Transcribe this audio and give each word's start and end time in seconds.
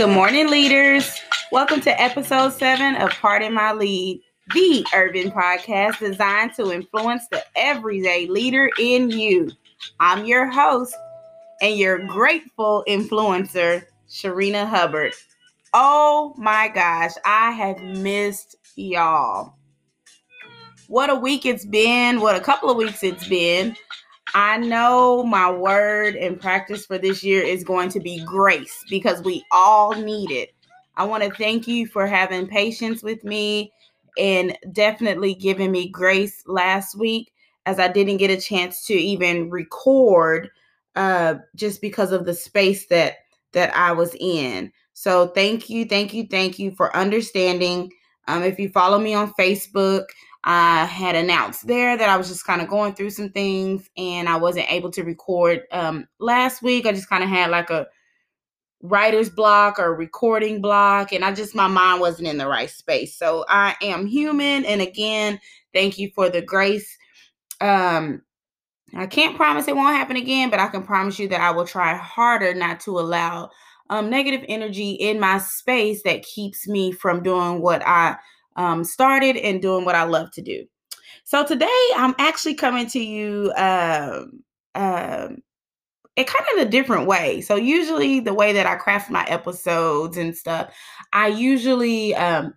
Good 0.00 0.14
morning, 0.14 0.48
leaders. 0.48 1.20
Welcome 1.52 1.82
to 1.82 2.00
episode 2.00 2.54
seven 2.54 2.96
of 2.96 3.10
Pardon 3.10 3.52
My 3.52 3.74
Lead, 3.74 4.22
the 4.54 4.82
urban 4.94 5.30
podcast 5.30 5.98
designed 5.98 6.54
to 6.54 6.72
influence 6.72 7.28
the 7.30 7.44
everyday 7.54 8.26
leader 8.26 8.70
in 8.78 9.10
you. 9.10 9.50
I'm 10.00 10.24
your 10.24 10.48
host 10.50 10.96
and 11.60 11.76
your 11.76 11.98
grateful 12.06 12.82
influencer, 12.88 13.84
Sharina 14.08 14.66
Hubbard. 14.66 15.12
Oh 15.74 16.34
my 16.38 16.68
gosh, 16.68 17.12
I 17.26 17.50
have 17.50 17.82
missed 17.82 18.56
y'all. 18.76 19.52
What 20.88 21.10
a 21.10 21.14
week 21.14 21.44
it's 21.44 21.66
been, 21.66 22.22
what 22.22 22.36
a 22.36 22.40
couple 22.40 22.70
of 22.70 22.78
weeks 22.78 23.02
it's 23.02 23.28
been. 23.28 23.76
I 24.34 24.58
know 24.58 25.24
my 25.24 25.50
word 25.50 26.14
and 26.16 26.40
practice 26.40 26.86
for 26.86 26.98
this 26.98 27.22
year 27.24 27.42
is 27.42 27.64
going 27.64 27.88
to 27.90 28.00
be 28.00 28.24
grace 28.24 28.84
because 28.88 29.22
we 29.22 29.44
all 29.50 29.92
need 29.94 30.30
it. 30.30 30.54
I 30.96 31.04
want 31.04 31.22
to 31.22 31.30
thank 31.30 31.66
you 31.66 31.86
for 31.86 32.06
having 32.06 32.46
patience 32.46 33.02
with 33.02 33.24
me 33.24 33.72
and 34.18 34.56
definitely 34.72 35.34
giving 35.34 35.72
me 35.72 35.88
grace 35.88 36.42
last 36.46 36.96
week 36.98 37.32
as 37.66 37.78
I 37.78 37.88
didn't 37.88 38.18
get 38.18 38.30
a 38.30 38.40
chance 38.40 38.86
to 38.86 38.94
even 38.94 39.50
record 39.50 40.50
uh 40.96 41.36
just 41.54 41.80
because 41.80 42.10
of 42.10 42.26
the 42.26 42.34
space 42.34 42.86
that 42.86 43.18
that 43.52 43.74
I 43.76 43.92
was 43.92 44.14
in. 44.18 44.72
So 44.92 45.28
thank 45.28 45.70
you, 45.70 45.84
thank 45.84 46.12
you, 46.12 46.26
thank 46.28 46.58
you 46.58 46.72
for 46.72 46.94
understanding. 46.96 47.92
Um 48.28 48.42
if 48.42 48.58
you 48.58 48.68
follow 48.70 48.98
me 48.98 49.14
on 49.14 49.32
Facebook, 49.34 50.04
I 50.44 50.86
had 50.86 51.16
announced 51.16 51.66
there 51.66 51.96
that 51.96 52.08
I 52.08 52.16
was 52.16 52.28
just 52.28 52.46
kind 52.46 52.62
of 52.62 52.68
going 52.68 52.94
through 52.94 53.10
some 53.10 53.28
things 53.28 53.90
and 53.96 54.28
I 54.28 54.36
wasn't 54.36 54.70
able 54.72 54.90
to 54.92 55.02
record 55.02 55.62
um, 55.70 56.08
last 56.18 56.62
week. 56.62 56.86
I 56.86 56.92
just 56.92 57.10
kind 57.10 57.22
of 57.22 57.28
had 57.28 57.50
like 57.50 57.68
a 57.70 57.86
writer's 58.82 59.28
block 59.28 59.78
or 59.78 59.94
recording 59.94 60.62
block, 60.62 61.12
and 61.12 61.24
I 61.24 61.34
just, 61.34 61.54
my 61.54 61.66
mind 61.66 62.00
wasn't 62.00 62.28
in 62.28 62.38
the 62.38 62.46
right 62.46 62.70
space. 62.70 63.16
So 63.16 63.44
I 63.48 63.76
am 63.82 64.06
human. 64.06 64.64
And 64.64 64.80
again, 64.80 65.38
thank 65.74 65.98
you 65.98 66.10
for 66.14 66.30
the 66.30 66.40
grace. 66.40 66.96
Um, 67.60 68.22
I 68.96 69.06
can't 69.06 69.36
promise 69.36 69.68
it 69.68 69.76
won't 69.76 69.96
happen 69.96 70.16
again, 70.16 70.50
but 70.50 70.58
I 70.58 70.68
can 70.68 70.82
promise 70.82 71.18
you 71.18 71.28
that 71.28 71.40
I 71.40 71.50
will 71.50 71.66
try 71.66 71.94
harder 71.94 72.54
not 72.54 72.80
to 72.80 72.98
allow 72.98 73.50
um, 73.90 74.08
negative 74.08 74.44
energy 74.48 74.92
in 74.92 75.20
my 75.20 75.38
space 75.38 76.02
that 76.04 76.22
keeps 76.22 76.66
me 76.66 76.92
from 76.92 77.22
doing 77.22 77.60
what 77.60 77.82
I 77.86 78.16
um, 78.56 78.84
started 78.84 79.36
and 79.36 79.62
doing 79.62 79.84
what 79.84 79.94
I 79.94 80.04
love 80.04 80.30
to 80.32 80.42
do. 80.42 80.66
So 81.24 81.44
today 81.44 81.88
I'm 81.96 82.14
actually 82.18 82.54
coming 82.54 82.86
to 82.88 82.98
you 82.98 83.52
um, 83.56 84.42
um, 84.74 85.42
in 86.16 86.24
kind 86.24 86.44
of 86.54 86.66
a 86.66 86.70
different 86.70 87.06
way. 87.06 87.40
So 87.40 87.54
usually 87.54 88.20
the 88.20 88.34
way 88.34 88.52
that 88.52 88.66
I 88.66 88.76
craft 88.76 89.10
my 89.10 89.24
episodes 89.26 90.16
and 90.16 90.36
stuff, 90.36 90.74
I 91.12 91.28
usually 91.28 92.14
um, 92.14 92.54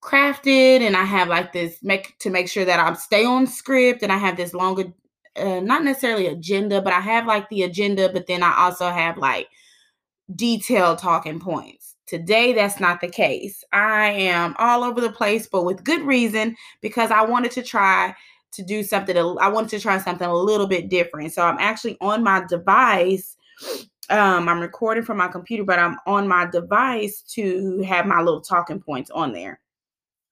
craft 0.00 0.46
it 0.46 0.82
and 0.82 0.96
I 0.96 1.04
have 1.04 1.28
like 1.28 1.52
this 1.52 1.82
make 1.82 2.18
to 2.20 2.30
make 2.30 2.48
sure 2.48 2.64
that 2.64 2.80
I'm 2.80 2.94
stay 2.94 3.24
on 3.24 3.46
script 3.46 4.02
and 4.02 4.12
I 4.12 4.18
have 4.18 4.36
this 4.36 4.54
longer, 4.54 4.92
uh, 5.36 5.60
not 5.60 5.82
necessarily 5.82 6.26
agenda, 6.26 6.80
but 6.80 6.92
I 6.92 7.00
have 7.00 7.26
like 7.26 7.48
the 7.48 7.62
agenda, 7.64 8.10
but 8.12 8.26
then 8.26 8.42
I 8.42 8.54
also 8.58 8.90
have 8.90 9.18
like 9.18 9.48
detailed 10.34 10.98
talking 10.98 11.40
points. 11.40 11.83
Today, 12.06 12.52
that's 12.52 12.80
not 12.80 13.00
the 13.00 13.08
case. 13.08 13.64
I 13.72 14.10
am 14.10 14.54
all 14.58 14.84
over 14.84 15.00
the 15.00 15.10
place, 15.12 15.46
but 15.46 15.64
with 15.64 15.84
good 15.84 16.02
reason 16.02 16.56
because 16.82 17.10
I 17.10 17.22
wanted 17.22 17.50
to 17.52 17.62
try 17.62 18.14
to 18.52 18.62
do 18.62 18.82
something. 18.82 19.16
I 19.16 19.48
wanted 19.48 19.70
to 19.70 19.80
try 19.80 19.98
something 19.98 20.28
a 20.28 20.34
little 20.34 20.66
bit 20.66 20.88
different. 20.88 21.32
So 21.32 21.42
I'm 21.42 21.58
actually 21.58 21.96
on 22.00 22.22
my 22.22 22.44
device. 22.48 23.36
Um, 24.10 24.48
I'm 24.48 24.60
recording 24.60 25.04
from 25.04 25.16
my 25.16 25.28
computer, 25.28 25.64
but 25.64 25.78
I'm 25.78 25.96
on 26.06 26.28
my 26.28 26.46
device 26.46 27.22
to 27.34 27.82
have 27.82 28.06
my 28.06 28.20
little 28.20 28.42
talking 28.42 28.80
points 28.80 29.10
on 29.10 29.32
there. 29.32 29.60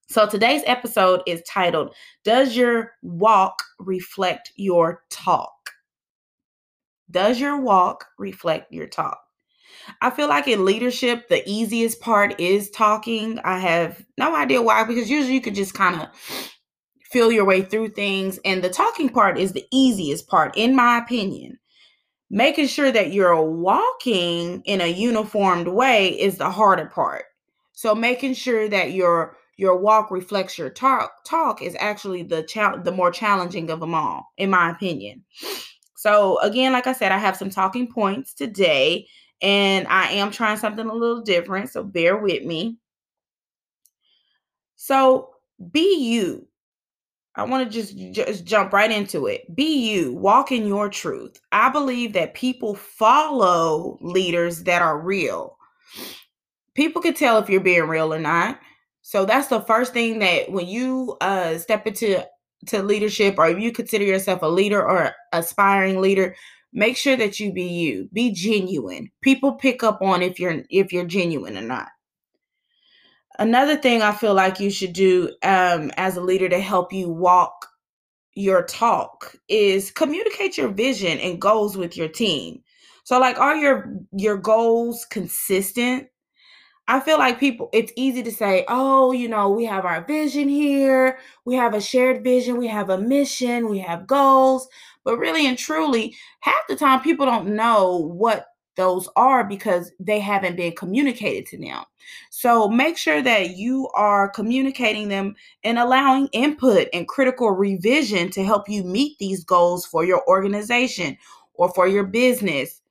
So 0.08 0.26
today's 0.28 0.62
episode 0.66 1.22
is 1.26 1.42
titled 1.48 1.94
Does 2.22 2.54
Your 2.54 2.92
Walk 3.02 3.62
Reflect 3.78 4.52
Your 4.56 5.04
Talk? 5.08 5.70
Does 7.10 7.40
your 7.40 7.60
walk 7.60 8.06
reflect 8.18 8.72
your 8.72 8.86
talk? 8.86 9.21
I 10.00 10.10
feel 10.10 10.28
like 10.28 10.48
in 10.48 10.64
leadership, 10.64 11.28
the 11.28 11.42
easiest 11.48 12.00
part 12.00 12.38
is 12.40 12.70
talking. 12.70 13.38
I 13.44 13.58
have 13.58 14.04
no 14.18 14.34
idea 14.36 14.62
why, 14.62 14.84
because 14.84 15.10
usually 15.10 15.34
you 15.34 15.40
could 15.40 15.54
just 15.54 15.74
kind 15.74 16.00
of 16.00 16.08
feel 17.10 17.30
your 17.30 17.44
way 17.44 17.62
through 17.62 17.90
things. 17.90 18.38
And 18.44 18.62
the 18.62 18.70
talking 18.70 19.08
part 19.08 19.38
is 19.38 19.52
the 19.52 19.66
easiest 19.70 20.28
part, 20.28 20.56
in 20.56 20.74
my 20.74 20.98
opinion. 20.98 21.58
Making 22.30 22.66
sure 22.66 22.90
that 22.90 23.12
you're 23.12 23.42
walking 23.42 24.62
in 24.64 24.80
a 24.80 24.86
uniformed 24.86 25.68
way 25.68 26.18
is 26.18 26.38
the 26.38 26.50
harder 26.50 26.86
part. 26.86 27.24
So 27.72 27.94
making 27.94 28.34
sure 28.34 28.68
that 28.68 28.92
your 28.92 29.36
your 29.58 29.76
walk 29.76 30.10
reflects 30.10 30.56
your 30.56 30.70
talk 30.70 31.12
talk 31.26 31.60
is 31.60 31.76
actually 31.78 32.22
the 32.22 32.42
cha- 32.42 32.76
the 32.76 32.90
more 32.90 33.10
challenging 33.10 33.70
of 33.70 33.80
them 33.80 33.94
all, 33.94 34.32
in 34.38 34.48
my 34.48 34.70
opinion. 34.70 35.24
So 35.94 36.38
again, 36.40 36.72
like 36.72 36.86
I 36.86 36.94
said, 36.94 37.12
I 37.12 37.18
have 37.18 37.36
some 37.36 37.50
talking 37.50 37.86
points 37.86 38.32
today 38.32 39.06
and 39.42 39.86
I 39.88 40.12
am 40.12 40.30
trying 40.30 40.56
something 40.56 40.86
a 40.86 40.94
little 40.94 41.20
different, 41.20 41.70
so 41.70 41.82
bear 41.82 42.16
with 42.16 42.44
me. 42.44 42.78
So, 44.76 45.30
be 45.70 45.96
you. 45.96 46.46
I 47.34 47.44
want 47.44 47.64
to 47.64 47.70
just 47.70 47.96
just 48.12 48.44
jump 48.44 48.72
right 48.72 48.90
into 48.90 49.26
it. 49.26 49.54
Be 49.54 49.90
you, 49.90 50.12
walk 50.12 50.52
in 50.52 50.66
your 50.66 50.88
truth. 50.88 51.40
I 51.50 51.70
believe 51.70 52.12
that 52.12 52.34
people 52.34 52.74
follow 52.74 53.98
leaders 54.02 54.64
that 54.64 54.82
are 54.82 54.98
real. 54.98 55.56
People 56.74 57.00
can 57.00 57.14
tell 57.14 57.38
if 57.38 57.48
you're 57.48 57.60
being 57.60 57.88
real 57.88 58.12
or 58.12 58.18
not. 58.18 58.60
So 59.00 59.24
that's 59.24 59.48
the 59.48 59.62
first 59.62 59.92
thing 59.92 60.18
that 60.20 60.52
when 60.52 60.66
you 60.66 61.16
uh 61.20 61.58
step 61.58 61.86
into 61.86 62.26
to 62.66 62.82
leadership 62.82 63.36
or 63.38 63.48
if 63.48 63.58
you 63.58 63.72
consider 63.72 64.04
yourself 64.04 64.42
a 64.42 64.46
leader 64.46 64.86
or 64.86 65.12
aspiring 65.32 66.00
leader, 66.00 66.36
make 66.72 66.96
sure 66.96 67.16
that 67.16 67.38
you 67.40 67.52
be 67.52 67.64
you. 67.64 68.08
Be 68.12 68.32
genuine. 68.32 69.10
People 69.20 69.52
pick 69.52 69.82
up 69.82 70.00
on 70.02 70.22
if 70.22 70.38
you're 70.38 70.62
if 70.70 70.92
you're 70.92 71.04
genuine 71.06 71.56
or 71.56 71.62
not. 71.62 71.88
Another 73.38 73.76
thing 73.76 74.02
i 74.02 74.12
feel 74.12 74.34
like 74.34 74.60
you 74.60 74.70
should 74.70 74.92
do 74.92 75.30
um, 75.42 75.90
as 75.96 76.16
a 76.16 76.20
leader 76.20 76.48
to 76.48 76.60
help 76.60 76.92
you 76.92 77.08
walk 77.08 77.68
your 78.34 78.62
talk 78.62 79.36
is 79.48 79.90
communicate 79.90 80.56
your 80.56 80.68
vision 80.68 81.18
and 81.18 81.40
goals 81.40 81.76
with 81.76 81.96
your 81.96 82.08
team. 82.08 82.62
So 83.04 83.18
like 83.18 83.38
are 83.38 83.56
your 83.56 83.92
your 84.12 84.36
goals 84.36 85.04
consistent 85.10 86.08
I 86.92 87.00
feel 87.00 87.16
like 87.16 87.40
people, 87.40 87.70
it's 87.72 87.90
easy 87.96 88.22
to 88.22 88.30
say, 88.30 88.66
oh, 88.68 89.12
you 89.12 89.26
know, 89.26 89.48
we 89.48 89.64
have 89.64 89.86
our 89.86 90.04
vision 90.04 90.46
here, 90.46 91.18
we 91.46 91.54
have 91.54 91.72
a 91.72 91.80
shared 91.80 92.22
vision, 92.22 92.58
we 92.58 92.66
have 92.66 92.90
a 92.90 92.98
mission, 92.98 93.70
we 93.70 93.78
have 93.78 94.06
goals. 94.06 94.68
But 95.02 95.16
really 95.16 95.46
and 95.46 95.56
truly, 95.56 96.14
half 96.40 96.60
the 96.68 96.76
time 96.76 97.00
people 97.00 97.24
don't 97.24 97.56
know 97.56 97.96
what 97.96 98.48
those 98.76 99.08
are 99.16 99.42
because 99.42 99.90
they 100.00 100.20
haven't 100.20 100.56
been 100.56 100.76
communicated 100.76 101.46
to 101.46 101.58
them. 101.58 101.82
So 102.28 102.68
make 102.68 102.98
sure 102.98 103.22
that 103.22 103.56
you 103.56 103.88
are 103.94 104.28
communicating 104.28 105.08
them 105.08 105.34
and 105.64 105.78
allowing 105.78 106.28
input 106.32 106.88
and 106.92 107.08
critical 107.08 107.52
revision 107.52 108.28
to 108.32 108.44
help 108.44 108.68
you 108.68 108.84
meet 108.84 109.16
these 109.18 109.44
goals 109.44 109.86
for 109.86 110.04
your 110.04 110.22
organization 110.28 111.16
or 111.54 111.72
for 111.72 111.88
your 111.88 112.04
business. 112.04 112.81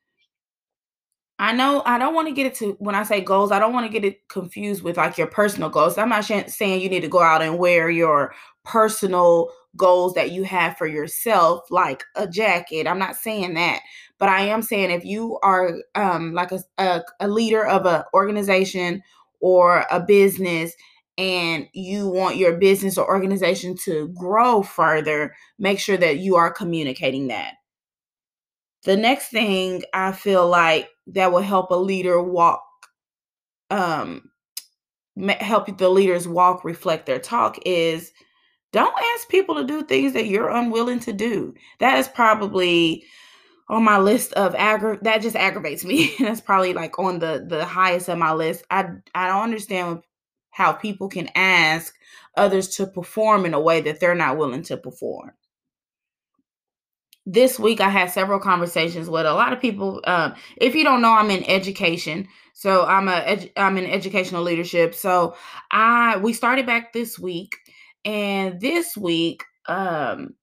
I 1.41 1.53
know 1.53 1.81
I 1.88 1.97
don't 1.97 2.13
want 2.13 2.28
to 2.28 2.34
get 2.34 2.46
it 2.46 2.53
to 2.56 2.78
when 2.79 2.94
I 2.94 3.02
say 3.02 3.19
goals, 3.19 3.52
I 3.52 3.57
don't 3.57 3.74
want 3.74 3.88
to 3.88 3.91
get 3.91 4.06
it 4.06 4.28
confused 4.29 4.84
with 4.84 4.97
like 4.97 5.18
your 5.18 5.25
personal 5.25 5.69
goals. 5.69 5.97
I'm 5.97 6.09
not 6.09 6.24
saying 6.24 6.82
you 6.82 6.88
need 6.90 7.02
to 7.02 7.08
go 7.08 7.20
out 7.20 7.41
and 7.41 7.58
wear 7.58 7.90
your 7.90 8.34
personal 8.64 9.49
goals 9.76 10.14
that 10.14 10.32
you 10.32 10.43
have 10.43 10.78
for 10.78 10.85
yourself 10.85 11.64
like 11.70 12.03
a 12.16 12.28
jacket 12.28 12.85
i'm 12.85 12.99
not 12.99 13.16
saying 13.16 13.53
that 13.53 13.79
but 14.17 14.28
i 14.28 14.41
am 14.41 14.61
saying 14.61 14.91
if 14.91 15.05
you 15.05 15.40
are 15.43 15.78
um 15.96 16.34
like 16.34 16.52
a, 16.52 16.59
a, 16.78 17.02
a 17.22 17.28
leader 17.28 17.66
of 17.66 17.85
an 17.85 18.03
organization 18.14 19.02
or 19.40 19.85
a 19.90 19.99
business 19.99 20.73
and 21.17 21.67
you 21.73 22.08
want 22.08 22.35
your 22.35 22.58
business 22.58 22.97
or 22.97 23.08
organization 23.08 23.76
to 23.76 24.09
grow 24.09 24.61
further 24.61 25.34
make 25.58 25.79
sure 25.79 25.97
that 25.97 26.17
you 26.17 26.35
are 26.35 26.52
communicating 26.52 27.28
that 27.28 27.53
the 28.83 28.97
next 28.97 29.29
thing 29.29 29.83
i 29.93 30.11
feel 30.11 30.47
like 30.47 30.89
that 31.07 31.31
will 31.31 31.41
help 31.41 31.72
a 31.72 31.75
leader 31.75 32.22
walk 32.22 32.63
um 33.69 34.29
help 35.39 35.78
the 35.78 35.89
leaders 35.89 36.28
walk 36.28 36.63
reflect 36.63 37.05
their 37.05 37.19
talk 37.19 37.57
is 37.66 38.11
don't 38.73 38.95
ask 39.16 39.29
people 39.29 39.55
to 39.55 39.66
do 39.66 39.83
things 39.83 40.13
that 40.13 40.28
you're 40.28 40.49
unwilling 40.49 40.99
to 41.01 41.13
do. 41.13 41.53
That 41.79 41.99
is 41.99 42.07
probably 42.07 43.05
on 43.69 43.83
my 43.83 43.99
list 43.99 44.33
of 44.33 44.53
aggra- 44.55 45.01
that 45.03 45.22
just 45.22 45.35
aggravates 45.35 45.85
me. 45.85 46.16
That's 46.19 46.41
probably 46.41 46.73
like 46.73 46.99
on 46.99 47.19
the 47.19 47.45
the 47.47 47.66
highest 47.66 48.09
of 48.09 48.17
my 48.19 48.33
list. 48.33 48.66
I 48.72 48.85
I 49.16 49.28
don't 49.28 49.43
understand 49.43 50.03
how 50.51 50.73
people 50.73 51.09
can 51.09 51.29
ask 51.35 51.93
others 52.37 52.69
to 52.78 52.87
perform 52.87 53.45
in 53.45 53.53
a 53.53 53.61
way 53.61 53.81
that 53.81 53.99
they're 53.99 54.16
not 54.16 54.37
willing 54.37 54.63
to 54.63 54.78
perform. 54.78 55.31
This 57.31 57.57
week 57.57 57.79
I 57.79 57.89
had 57.89 58.11
several 58.11 58.39
conversations 58.39 59.09
with 59.09 59.25
a 59.25 59.33
lot 59.33 59.53
of 59.53 59.61
people. 59.61 60.01
Um, 60.05 60.33
if 60.57 60.75
you 60.75 60.83
don't 60.83 61.01
know, 61.01 61.13
I'm 61.13 61.31
in 61.31 61.43
education, 61.45 62.28
so 62.53 62.85
I'm 62.85 63.07
a 63.07 63.22
edu- 63.22 63.51
I'm 63.55 63.78
in 63.78 63.85
educational 63.85 64.43
leadership. 64.43 64.93
So 64.93 65.35
I 65.72 66.17
we 66.17 66.33
started 66.33 66.66
back 66.66 66.91
this 66.91 67.17
week, 67.17 67.55
and 68.03 68.59
this 68.59 68.97
week 68.97 69.43
um, 69.67 70.35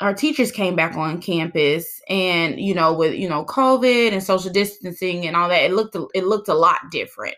our 0.00 0.12
teachers 0.12 0.52
came 0.52 0.76
back 0.76 0.96
on 0.96 1.20
campus, 1.20 2.02
and 2.10 2.60
you 2.60 2.74
know 2.74 2.92
with 2.92 3.14
you 3.14 3.28
know 3.28 3.44
COVID 3.46 4.12
and 4.12 4.22
social 4.22 4.52
distancing 4.52 5.26
and 5.26 5.36
all 5.36 5.48
that, 5.48 5.62
it 5.62 5.72
looked 5.72 5.96
it 6.14 6.24
looked 6.24 6.48
a 6.48 6.54
lot 6.54 6.90
different. 6.90 7.36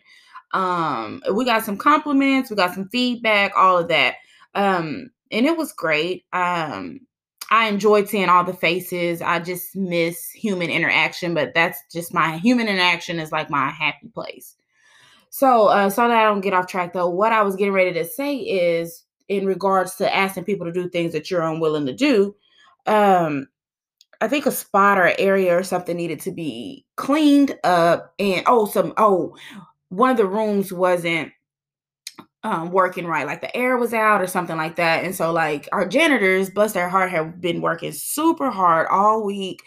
Um, 0.53 1.23
we 1.33 1.45
got 1.45 1.65
some 1.65 1.77
compliments, 1.77 2.51
we 2.51 2.57
got 2.57 2.75
some 2.75 2.89
feedback, 2.89 3.53
all 3.57 3.79
of 3.79 3.89
that. 3.89 4.17
Um, 4.55 5.11
and 5.31 5.45
it 5.47 5.57
was 5.57 5.73
great. 5.73 6.25
Um, 6.33 7.01
I 7.51 7.69
enjoyed 7.69 8.09
seeing 8.09 8.29
all 8.29 8.45
the 8.45 8.53
faces. 8.53 9.23
I 9.23 9.39
just 9.39 9.77
miss 9.77 10.31
human 10.31 10.71
interaction, 10.71 11.35
but 11.35 11.55
that's 11.55 11.79
just 11.93 12.13
my 12.13 12.39
human 12.39 12.69
interaction 12.69 13.21
is 13.21 13.33
like 13.33 13.51
my 13.51 13.71
happy 13.71 14.09
place. 14.09 14.57
So, 15.31 15.67
uh, 15.67 15.91
so 15.91 16.09
that 16.09 16.17
I 16.17 16.25
don't 16.25 16.41
get 16.41 16.55
off 16.55 16.67
track 16.67 16.93
though, 16.93 17.09
what 17.09 17.33
I 17.33 17.43
was 17.43 17.57
getting 17.57 17.75
ready 17.75 17.93
to 17.93 18.05
say 18.05 18.37
is 18.37 19.05
in 19.29 19.47
regards 19.47 19.97
to 19.97 20.15
asking 20.15 20.45
people 20.45 20.67
to 20.67 20.73
do 20.73 20.89
things 20.89 21.13
that 21.13 21.31
you're 21.31 21.43
unwilling 21.43 21.87
to 21.87 21.93
do. 21.93 22.35
Um, 22.87 23.49
I 24.21 24.29
think 24.29 24.47
a 24.47 24.51
spot 24.51 24.99
or 24.99 25.13
area 25.19 25.57
or 25.57 25.63
something 25.63 25.97
needed 25.97 26.21
to 26.21 26.33
be 26.33 26.87
cleaned 26.97 27.59
up, 27.65 28.15
and 28.19 28.43
oh, 28.47 28.67
some 28.67 28.95
oh, 28.97 29.37
one 29.91 30.11
of 30.11 30.17
the 30.17 30.27
rooms 30.27 30.73
wasn't 30.73 31.33
um, 32.47 32.71
working 32.71 33.09
right. 33.09 33.27
Like 33.27 33.41
the 33.41 33.55
air 33.57 33.77
was 33.77 33.93
out 33.93 34.23
or 34.23 34.29
something 34.29 34.57
like 34.57 34.77
that. 34.77 35.05
And 35.05 35.17
so 35.17 35.33
like 35.33 35.69
our 35.73 35.85
janitors, 35.85 36.49
bless 36.49 36.73
their 36.73 36.89
heart, 36.89 37.11
have 37.11 37.41
been 37.41 37.61
working 37.61 37.91
super 37.91 38.51
hard 38.51 38.87
all 38.89 39.25
week. 39.25 39.63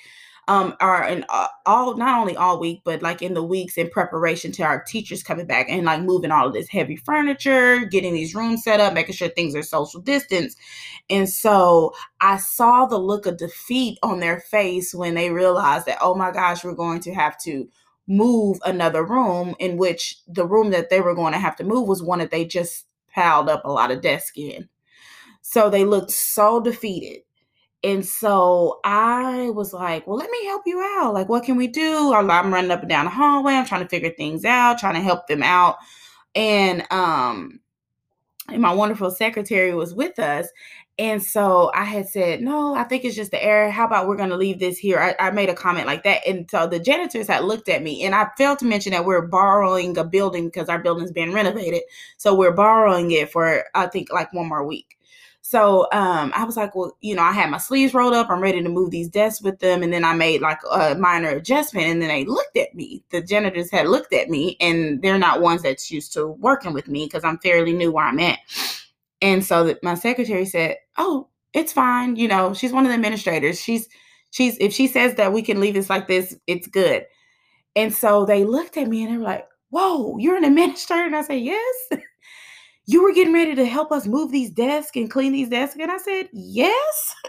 Um, 0.48 0.76
are 0.80 1.08
in 1.08 1.26
uh, 1.30 1.46
all 1.68 1.96
not 1.96 2.20
only 2.20 2.36
all 2.36 2.60
week, 2.60 2.82
but 2.84 3.04
like 3.04 3.22
in 3.22 3.36
the 3.36 3.44
weeks 3.44 3.78
in 3.78 3.88
preparation 3.88 4.52
to 4.54 4.64
our 4.64 4.84
teachers 4.84 5.22
coming 5.22 5.46
back 5.46 5.68
and 5.70 5.86
like 5.86 6.02
moving 6.02 6.32
all 6.32 6.48
of 6.48 6.54
this 6.54 6.68
heavy 6.68 6.96
furniture, 6.96 7.86
getting 7.86 8.16
these 8.16 8.34
rooms 8.34 8.64
set 8.64 8.80
up, 8.80 8.96
making 8.96 9.14
sure 9.14 9.30
things 9.30 9.54
are 9.54 9.62
social 9.62 10.02
distance. 10.02 10.56
And 11.08 11.30
so 11.30 11.94
I 12.20 12.38
saw 12.38 12.88
the 12.88 12.98
look 12.98 13.28
of 13.28 13.38
defeat 13.38 14.00
on 14.02 14.22
their 14.22 14.40
face 14.40 14.92
when 14.92 15.14
they 15.14 15.30
realized 15.30 15.86
that, 15.86 16.00
oh 16.02 16.16
my 16.16 16.32
gosh, 16.32 16.64
we're 16.64 16.74
going 16.74 17.02
to 17.02 17.14
have 17.14 17.38
to 17.44 17.68
move 18.10 18.60
another 18.66 19.06
room 19.06 19.56
in 19.60 19.78
which 19.78 20.18
the 20.28 20.46
room 20.46 20.72
that 20.72 20.90
they 20.90 21.00
were 21.00 21.16
going 21.16 21.32
to 21.32 21.40
have 21.40 21.56
to 21.56 21.64
move 21.64 21.88
was 21.88 22.04
one 22.04 22.20
that 22.20 22.32
they 22.32 22.44
just 22.44 22.88
piled 23.14 23.48
up 23.48 23.64
a 23.64 23.72
lot 23.72 23.92
of 23.92 24.02
desk 24.02 24.38
in. 24.38 24.68
So 25.42 25.70
they 25.70 25.86
looked 25.86 26.12
so 26.12 26.60
defeated. 26.60 27.22
And 27.84 28.06
so 28.06 28.80
I 28.84 29.52
was 29.52 29.72
like, 29.72 30.06
well, 30.06 30.18
let 30.18 30.30
me 30.30 30.46
help 30.46 30.64
you 30.66 30.82
out. 31.00 31.14
Like, 31.14 31.30
what 31.30 31.46
can 31.46 31.56
we 31.56 31.68
do? 31.68 32.14
I'm 32.14 32.28
running 32.28 32.72
up 32.72 32.82
and 32.82 32.90
down 32.90 33.06
the 33.06 33.12
hallway. 33.12 33.54
I'm 33.54 33.66
trying 33.66 33.84
to 33.84 33.88
figure 33.88 34.10
things 34.10 34.44
out, 34.44 34.80
trying 34.80 34.96
to 34.96 35.02
help 35.02 35.28
them 35.28 35.44
out. 35.44 35.78
And 36.36 36.84
um, 36.92 37.62
and 38.50 38.62
my 38.62 38.74
wonderful 38.74 39.12
secretary 39.12 39.74
was 39.74 39.94
with 39.94 40.20
us. 40.20 40.48
And 41.00 41.24
so 41.24 41.72
I 41.74 41.86
had 41.86 42.10
said, 42.10 42.42
no, 42.42 42.76
I 42.76 42.84
think 42.84 43.06
it's 43.06 43.16
just 43.16 43.32
the 43.32 43.42
air. 43.42 43.72
How 43.72 43.86
about 43.86 44.06
we're 44.06 44.18
going 44.18 44.32
to 44.32 44.36
leave 44.36 44.60
this 44.60 44.78
here? 44.78 45.00
I, 45.00 45.16
I, 45.28 45.32
made 45.32 45.48
a 45.48 45.54
comment 45.54 45.88
like 45.88 46.04
that. 46.04 46.28
And 46.28 46.52
so 46.52 46.68
the 46.68 46.78
janitors 46.78 47.28
had 47.28 47.46
looked 47.46 47.70
at 47.70 47.82
me. 47.82 48.04
And 48.04 48.14
I 48.14 48.28
failed 48.38 48.60
to 48.60 48.66
mention 48.66 48.92
that 48.92 49.06
we're 49.06 49.26
borrowing 49.26 49.98
a 49.98 50.04
building 50.04 50.48
because 50.48 50.68
our 50.68 50.78
building's 50.78 51.14
being 51.14 51.32
renovated. 51.32 51.84
So 52.18 52.36
we're 52.36 52.52
borrowing 52.52 53.12
it 53.12 53.32
for, 53.32 53.64
I 53.74 53.88
think, 53.88 54.12
like 54.12 54.34
one 54.34 54.50
more 54.50 54.66
week. 54.66 54.98
So 55.42 55.88
um, 55.94 56.34
I 56.36 56.44
was 56.44 56.58
like, 56.58 56.76
well, 56.76 56.96
you 57.00 57.16
know, 57.16 57.24
I 57.24 57.32
had 57.32 57.50
my 57.50 57.60
sleeves 57.60 57.94
rolled 57.94 58.14
up. 58.14 58.30
I'm 58.30 58.42
ready 58.42 58.62
to 58.62 58.70
move 58.70 58.92
these 58.92 59.08
desks 59.08 59.42
with 59.42 59.60
them. 59.60 59.82
And 59.82 59.94
then 59.94 60.04
I 60.04 60.14
made 60.14 60.42
like 60.42 60.60
a 60.70 60.96
minor 60.96 61.30
adjustment. 61.30 61.88
And 61.88 62.02
then 62.02 62.10
they 62.10 62.26
looked 62.26 62.58
at 62.58 62.76
me. 62.76 63.04
The 63.10 63.22
janitors 63.22 63.72
had 63.72 63.88
looked 63.88 64.14
at 64.14 64.30
me, 64.30 64.58
and 64.60 65.02
they're 65.02 65.18
not 65.18 65.40
ones 65.40 65.64
that's 65.64 65.90
used 65.90 66.12
to 66.14 66.28
working 66.28 66.74
with 66.74 66.90
me 66.90 67.06
because 67.06 67.24
I'm 67.24 67.40
fairly 67.40 67.72
new 67.72 67.92
where 67.92 68.06
I'm 68.06 68.20
at. 68.20 68.40
And 69.22 69.44
so 69.44 69.76
my 69.84 69.96
secretary 69.96 70.46
said, 70.46 70.78
"Oh, 70.98 71.28
it's 71.54 71.74
fine. 71.74 72.16
You 72.16 72.28
know, 72.28 72.54
she's 72.54 72.72
one 72.72 72.86
of 72.86 72.90
the 72.90 72.96
administrators. 72.96 73.62
She's 73.62 73.88
she's 74.32 74.58
if 74.60 74.74
she 74.74 74.88
says 74.88 75.16
that 75.16 75.34
we 75.34 75.42
can 75.42 75.60
leave 75.60 75.74
this 75.74 75.90
like 75.90 76.08
this, 76.08 76.36
it's 76.48 76.68
good." 76.68 77.06
And 77.76 77.94
so 77.94 78.26
they 78.26 78.44
looked 78.46 78.78
at 78.78 78.88
me 78.88 79.04
and 79.04 79.14
they 79.14 79.18
were 79.18 79.24
like, 79.24 79.48
"Whoa, 79.70 80.18
you're 80.18 80.38
an 80.38 80.44
administrator?" 80.46 81.06
And 81.06 81.16
I 81.16 81.22
said, 81.22 81.42
"Yes." 81.42 81.90
you 82.90 83.04
were 83.04 83.14
getting 83.14 83.34
ready 83.34 83.54
to 83.54 83.66
help 83.66 83.92
us 83.92 84.08
move 84.08 84.32
these 84.32 84.50
desks 84.50 84.98
and 84.98 85.12
clean 85.12 85.32
these 85.32 85.48
desks. 85.48 85.78
And 85.80 85.92
I 85.92 85.98
said, 85.98 86.28
Yes. 86.34 87.16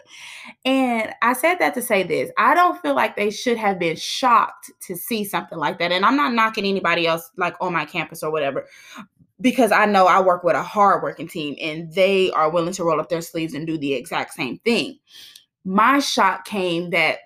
And 0.64 1.12
I 1.22 1.34
said 1.34 1.56
that 1.56 1.74
to 1.74 1.82
say 1.82 2.02
this 2.02 2.30
I 2.38 2.54
don't 2.54 2.80
feel 2.80 2.94
like 2.94 3.14
they 3.14 3.30
should 3.30 3.58
have 3.58 3.78
been 3.78 3.94
shocked 3.94 4.70
to 4.86 4.96
see 4.96 5.22
something 5.22 5.58
like 5.58 5.78
that. 5.78 5.92
And 5.92 6.04
I'm 6.04 6.16
not 6.16 6.32
knocking 6.32 6.64
anybody 6.64 7.06
else 7.06 7.30
like 7.36 7.54
on 7.60 7.74
my 7.74 7.84
campus 7.84 8.22
or 8.22 8.32
whatever 8.32 8.66
because 9.40 9.72
I 9.72 9.86
know 9.86 10.06
I 10.06 10.20
work 10.20 10.44
with 10.44 10.56
a 10.56 10.62
hardworking 10.62 11.28
team 11.28 11.56
and 11.60 11.92
they 11.92 12.30
are 12.32 12.50
willing 12.50 12.74
to 12.74 12.84
roll 12.84 13.00
up 13.00 13.08
their 13.08 13.20
sleeves 13.22 13.54
and 13.54 13.66
do 13.66 13.78
the 13.78 13.94
exact 13.94 14.34
same 14.34 14.58
thing. 14.58 14.98
My 15.64 15.98
shock 15.98 16.44
came 16.44 16.90
that 16.90 17.18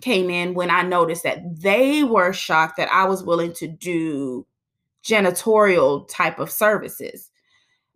came 0.00 0.30
in 0.30 0.54
when 0.54 0.70
I 0.70 0.82
noticed 0.82 1.24
that 1.24 1.42
they 1.60 2.04
were 2.04 2.32
shocked 2.32 2.76
that 2.78 2.90
I 2.92 3.04
was 3.04 3.22
willing 3.22 3.52
to 3.54 3.66
do 3.68 4.46
janitorial 5.04 6.08
type 6.08 6.38
of 6.38 6.50
services. 6.50 7.30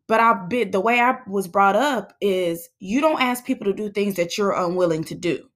But 0.07 0.21
I 0.21 0.35
bit 0.49 0.73
the 0.73 0.81
way 0.81 1.01
I 1.01 1.19
was 1.27 1.49
brought 1.49 1.77
up 1.77 2.15
is 2.21 2.69
you 2.79 3.01
don't 3.01 3.23
ask 3.23 3.45
people 3.45 3.67
to 3.67 3.73
do 3.73 3.91
things 3.91 4.17
that 4.17 4.37
you're 4.37 4.53
unwilling 4.53 5.05
to 5.05 5.15
do 5.15 5.49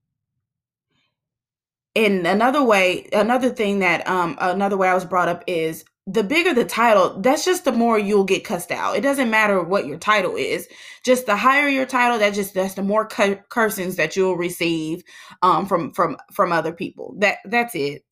and 1.99 2.27
another 2.27 2.63
way 2.63 3.09
another 3.13 3.51
thing 3.51 3.81
that 3.81 4.07
um 4.09 4.37
another 4.41 4.77
way 4.77 4.89
i 4.89 4.95
was 4.95 5.05
brought 5.05 5.29
up 5.29 5.43
is 5.47 5.85
the 6.11 6.25
bigger 6.25 6.55
the 6.55 6.65
title, 6.65 7.21
that's 7.21 7.45
just 7.45 7.65
the 7.65 7.73
more 7.73 7.99
you'll 7.99 8.25
get 8.25 8.45
cussed 8.45 8.71
out. 8.71 8.97
It 8.97 9.03
doesn't 9.03 9.31
matter 9.31 9.63
what 9.63 9.87
your 9.87 9.99
title 9.99 10.37
is. 10.37 10.67
Just 11.05 11.27
the 11.27 11.37
higher 11.37 11.69
your 11.69 11.87
title, 11.87 12.19
that 12.19 12.33
just 12.33 12.55
that's 12.55 12.75
the 12.75 12.83
more 12.83 13.07
cu- 13.07 13.39
cursings 13.51 13.97
that 13.97 14.17
you'll 14.17 14.37
receive 14.37 15.03
um, 15.43 15.67
from 15.67 15.93
from 15.93 16.17
from 16.33 16.53
other 16.53 16.73
people. 16.73 17.15
That 17.19 17.39
that's 17.45 17.75
it. 17.75 18.05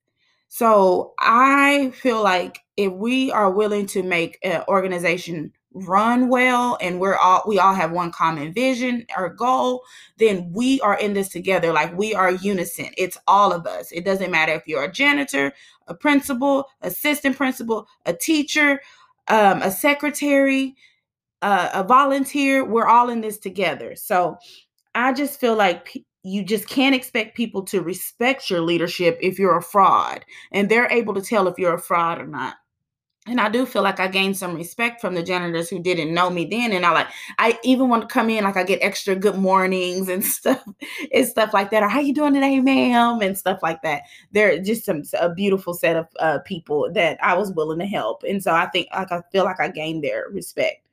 So 0.48 1.14
I 1.18 1.90
feel 1.90 2.22
like 2.22 2.60
if 2.76 2.92
we 2.92 3.30
are 3.32 3.50
willing 3.50 3.86
to 3.86 4.02
make 4.02 4.38
an 4.44 4.62
organization 4.68 5.52
run 5.84 6.28
well 6.28 6.78
and 6.80 6.98
we're 6.98 7.16
all 7.16 7.42
we 7.46 7.58
all 7.58 7.74
have 7.74 7.92
one 7.92 8.10
common 8.10 8.50
vision 8.52 9.04
or 9.16 9.28
goal 9.28 9.82
then 10.16 10.50
we 10.52 10.80
are 10.80 10.98
in 10.98 11.12
this 11.12 11.28
together 11.28 11.72
like 11.72 11.96
we 11.96 12.14
are 12.14 12.32
unison. 12.32 12.88
It's 12.96 13.18
all 13.26 13.52
of 13.52 13.66
us. 13.66 13.92
It 13.92 14.04
doesn't 14.04 14.30
matter 14.30 14.52
if 14.52 14.66
you're 14.66 14.84
a 14.84 14.92
janitor 14.92 15.52
a 15.86 15.94
principal 15.94 16.68
assistant 16.80 17.36
principal 17.36 17.86
a 18.06 18.14
teacher 18.14 18.80
um, 19.28 19.60
a 19.60 19.70
secretary 19.70 20.74
uh, 21.42 21.68
a 21.74 21.84
volunteer 21.84 22.64
we're 22.64 22.86
all 22.86 23.10
in 23.10 23.20
this 23.20 23.38
together. 23.38 23.94
So 23.96 24.38
i 24.94 25.12
just 25.12 25.38
feel 25.38 25.56
like 25.56 26.04
you 26.22 26.42
just 26.42 26.68
can't 26.68 26.94
expect 26.94 27.36
people 27.36 27.62
to 27.62 27.82
respect 27.82 28.48
your 28.50 28.62
leadership 28.62 29.18
if 29.20 29.38
you're 29.38 29.58
a 29.58 29.62
fraud 29.62 30.24
and 30.52 30.68
they're 30.68 30.90
able 30.90 31.14
to 31.14 31.22
tell 31.22 31.46
if 31.46 31.58
you're 31.58 31.74
a 31.74 31.80
fraud 31.80 32.18
or 32.18 32.26
not 32.26 32.56
and 33.26 33.40
I 33.40 33.48
do 33.48 33.66
feel 33.66 33.82
like 33.82 33.98
I 33.98 34.06
gained 34.06 34.36
some 34.36 34.54
respect 34.54 35.00
from 35.00 35.14
the 35.14 35.22
janitors 35.22 35.68
who 35.68 35.80
didn't 35.80 36.14
know 36.14 36.30
me 36.30 36.44
then. 36.44 36.72
And 36.72 36.86
I 36.86 36.92
like, 36.92 37.08
I 37.38 37.58
even 37.64 37.88
want 37.88 38.02
to 38.02 38.08
come 38.08 38.30
in, 38.30 38.44
like 38.44 38.56
I 38.56 38.62
get 38.62 38.78
extra 38.82 39.16
good 39.16 39.36
mornings 39.36 40.08
and 40.08 40.24
stuff 40.24 40.64
and 41.12 41.26
stuff 41.26 41.52
like 41.52 41.70
that. 41.70 41.82
Or 41.82 41.88
how 41.88 42.00
you 42.00 42.14
doing 42.14 42.34
today, 42.34 42.60
ma'am? 42.60 43.20
And 43.20 43.36
stuff 43.36 43.60
like 43.62 43.82
that. 43.82 44.02
They're 44.32 44.62
just 44.62 44.84
some 44.84 45.02
a 45.18 45.34
beautiful 45.34 45.74
set 45.74 45.96
of 45.96 46.06
uh, 46.20 46.38
people 46.44 46.88
that 46.92 47.18
I 47.22 47.34
was 47.34 47.52
willing 47.52 47.80
to 47.80 47.86
help. 47.86 48.22
And 48.22 48.42
so 48.42 48.52
I 48.52 48.66
think 48.66 48.88
like 48.94 49.10
I 49.10 49.22
feel 49.32 49.44
like 49.44 49.60
I 49.60 49.68
gained 49.68 50.04
their 50.04 50.26
respect. 50.30 50.86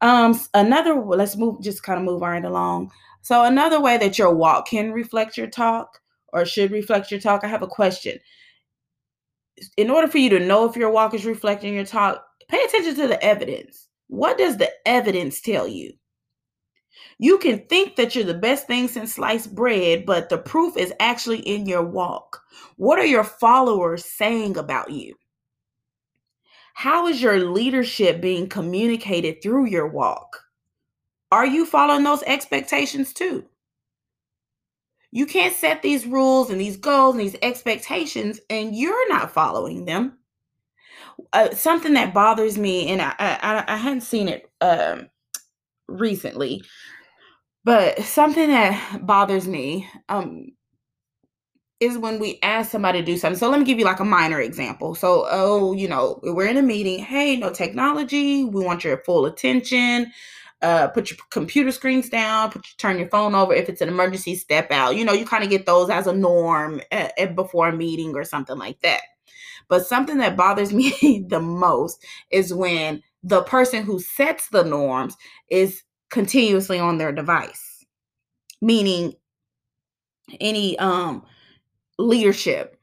Um, 0.00 0.38
another 0.54 0.94
let's 0.94 1.36
move 1.36 1.62
just 1.62 1.82
kind 1.82 1.98
of 1.98 2.04
move 2.04 2.20
right 2.20 2.44
along. 2.44 2.90
So 3.22 3.44
another 3.44 3.80
way 3.80 3.96
that 3.98 4.18
your 4.18 4.34
walk 4.34 4.68
can 4.68 4.92
reflect 4.92 5.38
your 5.38 5.46
talk 5.46 6.00
or 6.32 6.44
should 6.44 6.72
reflect 6.72 7.10
your 7.10 7.20
talk. 7.20 7.42
I 7.44 7.48
have 7.48 7.62
a 7.62 7.66
question 7.68 8.18
in 9.76 9.90
order 9.90 10.08
for 10.08 10.18
you 10.18 10.30
to 10.30 10.40
know 10.40 10.68
if 10.68 10.76
your 10.76 10.90
walk 10.90 11.14
is 11.14 11.24
reflecting 11.24 11.74
your 11.74 11.84
talk, 11.84 12.24
pay 12.48 12.62
attention 12.64 12.94
to 12.96 13.08
the 13.08 13.22
evidence. 13.22 13.88
What 14.08 14.38
does 14.38 14.56
the 14.56 14.70
evidence 14.86 15.40
tell 15.40 15.66
you? 15.66 15.92
You 17.18 17.38
can 17.38 17.66
think 17.66 17.96
that 17.96 18.14
you're 18.14 18.24
the 18.24 18.34
best 18.34 18.66
thing 18.66 18.88
since 18.88 19.14
sliced 19.14 19.54
bread, 19.54 20.04
but 20.04 20.28
the 20.28 20.38
proof 20.38 20.76
is 20.76 20.92
actually 21.00 21.40
in 21.40 21.66
your 21.66 21.82
walk. 21.82 22.42
What 22.76 22.98
are 22.98 23.06
your 23.06 23.24
followers 23.24 24.04
saying 24.04 24.56
about 24.56 24.90
you? 24.90 25.14
How 26.74 27.06
is 27.06 27.22
your 27.22 27.38
leadership 27.38 28.20
being 28.20 28.48
communicated 28.48 29.42
through 29.42 29.66
your 29.66 29.86
walk? 29.86 30.42
Are 31.30 31.46
you 31.46 31.66
following 31.66 32.04
those 32.04 32.22
expectations 32.24 33.12
too? 33.12 33.44
You 35.14 35.26
can't 35.26 35.54
set 35.54 35.80
these 35.80 36.06
rules 36.08 36.50
and 36.50 36.60
these 36.60 36.76
goals 36.76 37.14
and 37.14 37.20
these 37.24 37.36
expectations 37.40 38.40
and 38.50 38.74
you're 38.74 39.08
not 39.08 39.30
following 39.30 39.84
them. 39.84 40.18
Uh, 41.32 41.54
something 41.54 41.92
that 41.92 42.12
bothers 42.12 42.58
me, 42.58 42.88
and 42.88 43.00
I, 43.00 43.14
I, 43.20 43.64
I 43.68 43.76
hadn't 43.76 44.00
seen 44.00 44.26
it 44.26 44.50
um, 44.60 45.08
recently, 45.86 46.62
but 47.62 48.00
something 48.02 48.48
that 48.48 49.06
bothers 49.06 49.46
me 49.46 49.88
um, 50.08 50.48
is 51.78 51.96
when 51.96 52.18
we 52.18 52.40
ask 52.42 52.72
somebody 52.72 52.98
to 52.98 53.06
do 53.06 53.16
something. 53.16 53.38
So 53.38 53.48
let 53.48 53.60
me 53.60 53.66
give 53.66 53.78
you 53.78 53.84
like 53.84 54.00
a 54.00 54.04
minor 54.04 54.40
example. 54.40 54.96
So, 54.96 55.28
oh, 55.30 55.74
you 55.74 55.86
know, 55.86 56.18
we're 56.24 56.48
in 56.48 56.56
a 56.56 56.62
meeting. 56.62 56.98
Hey, 56.98 57.36
no 57.36 57.50
technology. 57.50 58.44
We 58.44 58.64
want 58.64 58.82
your 58.82 58.98
full 59.04 59.26
attention. 59.26 60.12
Uh, 60.64 60.88
put 60.88 61.10
your 61.10 61.18
computer 61.30 61.70
screens 61.70 62.08
down. 62.08 62.50
Put 62.50 62.66
your, 62.66 62.74
turn 62.78 62.98
your 62.98 63.08
phone 63.10 63.34
over. 63.34 63.52
If 63.52 63.68
it's 63.68 63.82
an 63.82 63.88
emergency, 63.88 64.34
step 64.34 64.70
out. 64.70 64.96
You 64.96 65.04
know, 65.04 65.12
you 65.12 65.26
kind 65.26 65.44
of 65.44 65.50
get 65.50 65.66
those 65.66 65.90
as 65.90 66.06
a 66.06 66.12
norm 66.14 66.80
at, 66.90 67.12
at 67.18 67.34
before 67.34 67.68
a 67.68 67.76
meeting 67.76 68.16
or 68.16 68.24
something 68.24 68.56
like 68.56 68.80
that. 68.80 69.02
But 69.68 69.86
something 69.86 70.16
that 70.18 70.38
bothers 70.38 70.72
me 70.74 71.26
the 71.28 71.40
most 71.40 72.02
is 72.30 72.54
when 72.54 73.02
the 73.22 73.42
person 73.42 73.82
who 73.82 74.00
sets 74.00 74.48
the 74.48 74.64
norms 74.64 75.16
is 75.50 75.82
continuously 76.08 76.78
on 76.78 76.96
their 76.96 77.12
device, 77.12 77.84
meaning 78.62 79.12
any 80.40 80.78
um 80.78 81.26
leadership. 81.98 82.80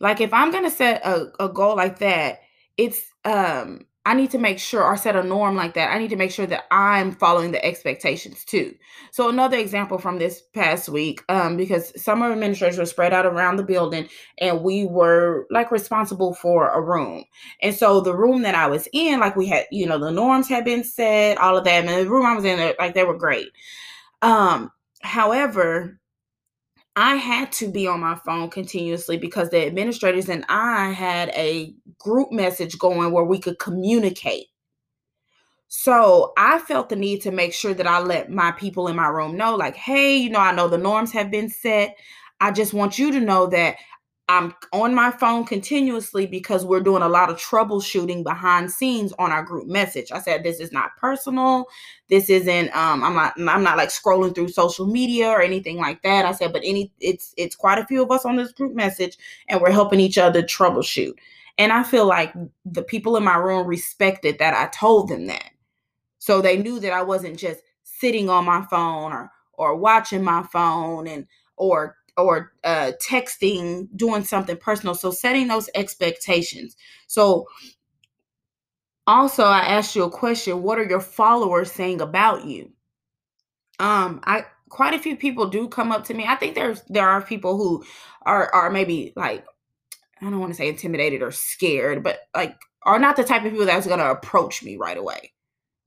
Like 0.00 0.22
if 0.22 0.32
I'm 0.32 0.50
gonna 0.50 0.70
set 0.70 1.04
a, 1.04 1.30
a 1.38 1.50
goal 1.50 1.76
like 1.76 1.98
that, 1.98 2.40
it's 2.78 3.02
um 3.26 3.84
I 4.06 4.14
need 4.14 4.30
to 4.30 4.38
make 4.38 4.58
sure 4.58 4.82
or 4.82 4.96
set 4.96 5.14
a 5.14 5.22
norm 5.22 5.56
like 5.56 5.74
that. 5.74 5.92
I 5.92 5.98
need 5.98 6.08
to 6.08 6.16
make 6.16 6.30
sure 6.30 6.46
that 6.46 6.64
I'm 6.70 7.12
following 7.12 7.52
the 7.52 7.62
expectations 7.62 8.46
too. 8.46 8.74
So 9.12 9.28
another 9.28 9.58
example 9.58 9.98
from 9.98 10.18
this 10.18 10.40
past 10.54 10.88
week, 10.88 11.22
um, 11.28 11.58
because 11.58 11.92
summer 12.02 12.32
administrators 12.32 12.78
were 12.78 12.86
spread 12.86 13.12
out 13.12 13.26
around 13.26 13.56
the 13.56 13.62
building 13.62 14.08
and 14.38 14.62
we 14.62 14.86
were 14.86 15.46
like 15.50 15.70
responsible 15.70 16.32
for 16.34 16.70
a 16.70 16.80
room. 16.80 17.24
And 17.60 17.74
so 17.74 18.00
the 18.00 18.16
room 18.16 18.40
that 18.42 18.54
I 18.54 18.68
was 18.68 18.88
in, 18.94 19.20
like 19.20 19.36
we 19.36 19.46
had, 19.46 19.66
you 19.70 19.86
know, 19.86 19.98
the 19.98 20.10
norms 20.10 20.48
had 20.48 20.64
been 20.64 20.82
set, 20.82 21.36
all 21.36 21.58
of 21.58 21.64
that. 21.64 21.84
And 21.84 21.88
the 21.88 22.10
room 22.10 22.24
I 22.24 22.34
was 22.34 22.46
in, 22.46 22.74
like 22.78 22.94
they 22.94 23.04
were 23.04 23.18
great. 23.18 23.48
Um, 24.22 24.70
however, 25.02 25.99
I 26.96 27.16
had 27.16 27.52
to 27.52 27.68
be 27.68 27.86
on 27.86 28.00
my 28.00 28.16
phone 28.16 28.50
continuously 28.50 29.16
because 29.16 29.50
the 29.50 29.66
administrators 29.66 30.28
and 30.28 30.44
I 30.48 30.90
had 30.90 31.30
a 31.30 31.74
group 31.98 32.32
message 32.32 32.78
going 32.78 33.12
where 33.12 33.24
we 33.24 33.38
could 33.38 33.58
communicate. 33.58 34.46
So 35.68 36.32
I 36.36 36.58
felt 36.58 36.88
the 36.88 36.96
need 36.96 37.22
to 37.22 37.30
make 37.30 37.54
sure 37.54 37.74
that 37.74 37.86
I 37.86 38.00
let 38.00 38.28
my 38.28 38.50
people 38.52 38.88
in 38.88 38.96
my 38.96 39.06
room 39.06 39.36
know, 39.36 39.54
like, 39.54 39.76
hey, 39.76 40.16
you 40.16 40.28
know, 40.28 40.40
I 40.40 40.52
know 40.52 40.66
the 40.66 40.78
norms 40.78 41.12
have 41.12 41.30
been 41.30 41.48
set. 41.48 41.96
I 42.40 42.50
just 42.50 42.74
want 42.74 42.98
you 42.98 43.12
to 43.12 43.20
know 43.20 43.46
that 43.46 43.76
I'm 44.30 44.54
on 44.72 44.94
my 44.94 45.10
phone 45.10 45.44
continuously 45.44 46.24
because 46.24 46.64
we're 46.64 46.78
doing 46.78 47.02
a 47.02 47.08
lot 47.08 47.30
of 47.30 47.36
troubleshooting 47.36 48.22
behind 48.22 48.70
scenes 48.70 49.12
on 49.18 49.32
our 49.32 49.42
group 49.42 49.66
message. 49.66 50.12
I 50.12 50.20
said 50.20 50.44
this 50.44 50.60
is 50.60 50.70
not 50.70 50.96
personal. 50.96 51.66
This 52.08 52.30
isn't 52.30 52.68
um 52.76 53.02
I'm 53.02 53.14
not 53.14 53.32
I'm 53.36 53.64
not 53.64 53.76
like 53.76 53.88
scrolling 53.88 54.32
through 54.32 54.50
social 54.50 54.86
media 54.86 55.28
or 55.28 55.42
anything 55.42 55.78
like 55.78 56.02
that. 56.02 56.26
I 56.26 56.30
said 56.30 56.52
but 56.52 56.62
any 56.64 56.92
it's 57.00 57.34
it's 57.36 57.56
quite 57.56 57.78
a 57.78 57.86
few 57.86 58.04
of 58.04 58.12
us 58.12 58.24
on 58.24 58.36
this 58.36 58.52
group 58.52 58.72
message 58.72 59.18
and 59.48 59.60
we're 59.60 59.72
helping 59.72 59.98
each 59.98 60.16
other 60.16 60.44
troubleshoot. 60.44 61.14
And 61.58 61.72
I 61.72 61.82
feel 61.82 62.06
like 62.06 62.32
the 62.64 62.82
people 62.84 63.16
in 63.16 63.24
my 63.24 63.36
room 63.36 63.66
respected 63.66 64.38
that 64.38 64.54
I 64.54 64.68
told 64.68 65.08
them 65.08 65.26
that. 65.26 65.50
So 66.20 66.40
they 66.40 66.56
knew 66.56 66.78
that 66.78 66.92
I 66.92 67.02
wasn't 67.02 67.36
just 67.36 67.62
sitting 67.82 68.30
on 68.30 68.44
my 68.44 68.64
phone 68.70 69.12
or 69.12 69.32
or 69.54 69.74
watching 69.74 70.22
my 70.22 70.44
phone 70.52 71.08
and 71.08 71.26
or 71.56 71.96
or 72.16 72.52
uh, 72.64 72.92
texting, 73.02 73.88
doing 73.96 74.24
something 74.24 74.56
personal. 74.56 74.94
So 74.94 75.10
setting 75.10 75.48
those 75.48 75.68
expectations. 75.74 76.76
So 77.06 77.46
also 79.06 79.44
I 79.44 79.60
asked 79.60 79.96
you 79.96 80.04
a 80.04 80.10
question, 80.10 80.62
what 80.62 80.78
are 80.78 80.84
your 80.84 81.00
followers 81.00 81.72
saying 81.72 82.00
about 82.00 82.44
you? 82.44 82.72
Um, 83.78 84.20
I 84.24 84.44
quite 84.68 84.94
a 84.94 84.98
few 84.98 85.16
people 85.16 85.46
do 85.46 85.68
come 85.68 85.92
up 85.92 86.04
to 86.04 86.14
me. 86.14 86.26
I 86.26 86.36
think 86.36 86.54
there's 86.54 86.82
there 86.88 87.08
are 87.08 87.22
people 87.22 87.56
who 87.56 87.84
are 88.22 88.52
are 88.54 88.70
maybe 88.70 89.12
like 89.16 89.44
I 90.20 90.26
don't 90.30 90.38
want 90.38 90.52
to 90.52 90.56
say 90.56 90.68
intimidated 90.68 91.22
or 91.22 91.32
scared, 91.32 92.02
but 92.02 92.20
like 92.34 92.56
are 92.84 92.98
not 92.98 93.16
the 93.16 93.24
type 93.24 93.44
of 93.44 93.50
people 93.50 93.66
that's 93.66 93.86
going 93.86 93.98
to 93.98 94.10
approach 94.10 94.62
me 94.62 94.76
right 94.76 94.96
away. 94.96 95.32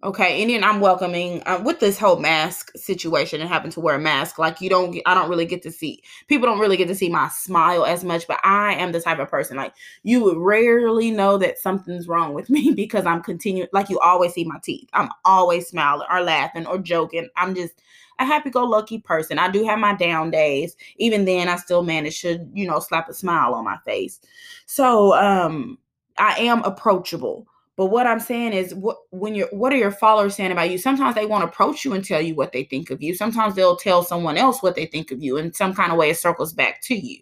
Okay, 0.03 0.41
and 0.41 0.51
then 0.51 0.65
I'm 0.65 0.81
welcoming 0.81 1.41
uh, 1.45 1.61
with 1.63 1.79
this 1.79 1.97
whole 1.97 2.17
mask 2.17 2.71
situation 2.75 3.39
and 3.39 3.49
having 3.49 3.71
to 3.71 3.79
wear 3.79 3.95
a 3.95 3.99
mask. 3.99 4.37
Like 4.37 4.59
you 4.59 4.69
don't, 4.69 4.99
I 5.05 5.13
don't 5.13 5.29
really 5.29 5.45
get 5.45 5.61
to 5.61 5.71
see 5.71 6.03
people 6.27 6.45
don't 6.45 6.59
really 6.59 6.75
get 6.75 6.89
to 6.89 6.95
see 6.95 7.07
my 7.07 7.29
smile 7.29 7.85
as 7.85 8.03
much. 8.03 8.27
But 8.27 8.41
I 8.43 8.73
am 8.73 8.91
the 8.91 8.99
type 8.99 9.19
of 9.19 9.29
person 9.29 9.55
like 9.55 9.73
you 10.03 10.21
would 10.25 10.35
rarely 10.35 11.09
know 11.09 11.37
that 11.37 11.57
something's 11.57 12.09
wrong 12.09 12.33
with 12.33 12.49
me 12.49 12.73
because 12.75 13.05
I'm 13.05 13.23
continuing. 13.23 13.69
Like 13.71 13.89
you 13.89 13.97
always 13.99 14.33
see 14.33 14.43
my 14.43 14.59
teeth. 14.61 14.89
I'm 14.91 15.07
always 15.23 15.69
smiling 15.69 16.07
or 16.11 16.19
laughing 16.19 16.67
or 16.67 16.79
joking. 16.79 17.29
I'm 17.37 17.55
just 17.55 17.81
a 18.19 18.25
happy-go-lucky 18.25 18.99
person. 18.99 19.39
I 19.39 19.49
do 19.49 19.63
have 19.63 19.79
my 19.79 19.95
down 19.95 20.31
days. 20.31 20.75
Even 20.97 21.23
then, 21.23 21.47
I 21.47 21.55
still 21.55 21.81
manage 21.81 22.21
to 22.23 22.45
you 22.53 22.67
know 22.67 22.79
slap 22.81 23.07
a 23.07 23.13
smile 23.13 23.53
on 23.53 23.63
my 23.63 23.77
face. 23.85 24.19
So 24.65 25.13
um, 25.13 25.77
I 26.17 26.39
am 26.39 26.61
approachable 26.65 27.47
but 27.75 27.87
what 27.87 28.05
I'm 28.05 28.19
saying 28.19 28.53
is, 28.53 28.73
what 28.75 28.97
when 29.09 29.33
you're, 29.33 29.49
what 29.51 29.73
are 29.73 29.77
your 29.77 29.91
followers 29.91 30.35
saying 30.35 30.51
about 30.51 30.69
you? 30.69 30.77
Sometimes 30.77 31.15
they 31.15 31.25
won't 31.25 31.43
approach 31.43 31.83
you 31.83 31.93
and 31.93 32.05
tell 32.05 32.21
you 32.21 32.35
what 32.35 32.51
they 32.51 32.63
think 32.63 32.91
of 32.91 33.01
you. 33.01 33.15
Sometimes 33.15 33.55
they'll 33.55 33.77
tell 33.77 34.03
someone 34.03 34.37
else 34.37 34.61
what 34.61 34.75
they 34.75 34.85
think 34.85 35.11
of 35.11 35.23
you. 35.23 35.37
In 35.37 35.53
some 35.53 35.73
kind 35.73 35.91
of 35.91 35.97
way, 35.97 36.11
it 36.11 36.17
circles 36.17 36.53
back 36.53 36.81
to 36.83 36.95
you. 36.95 37.19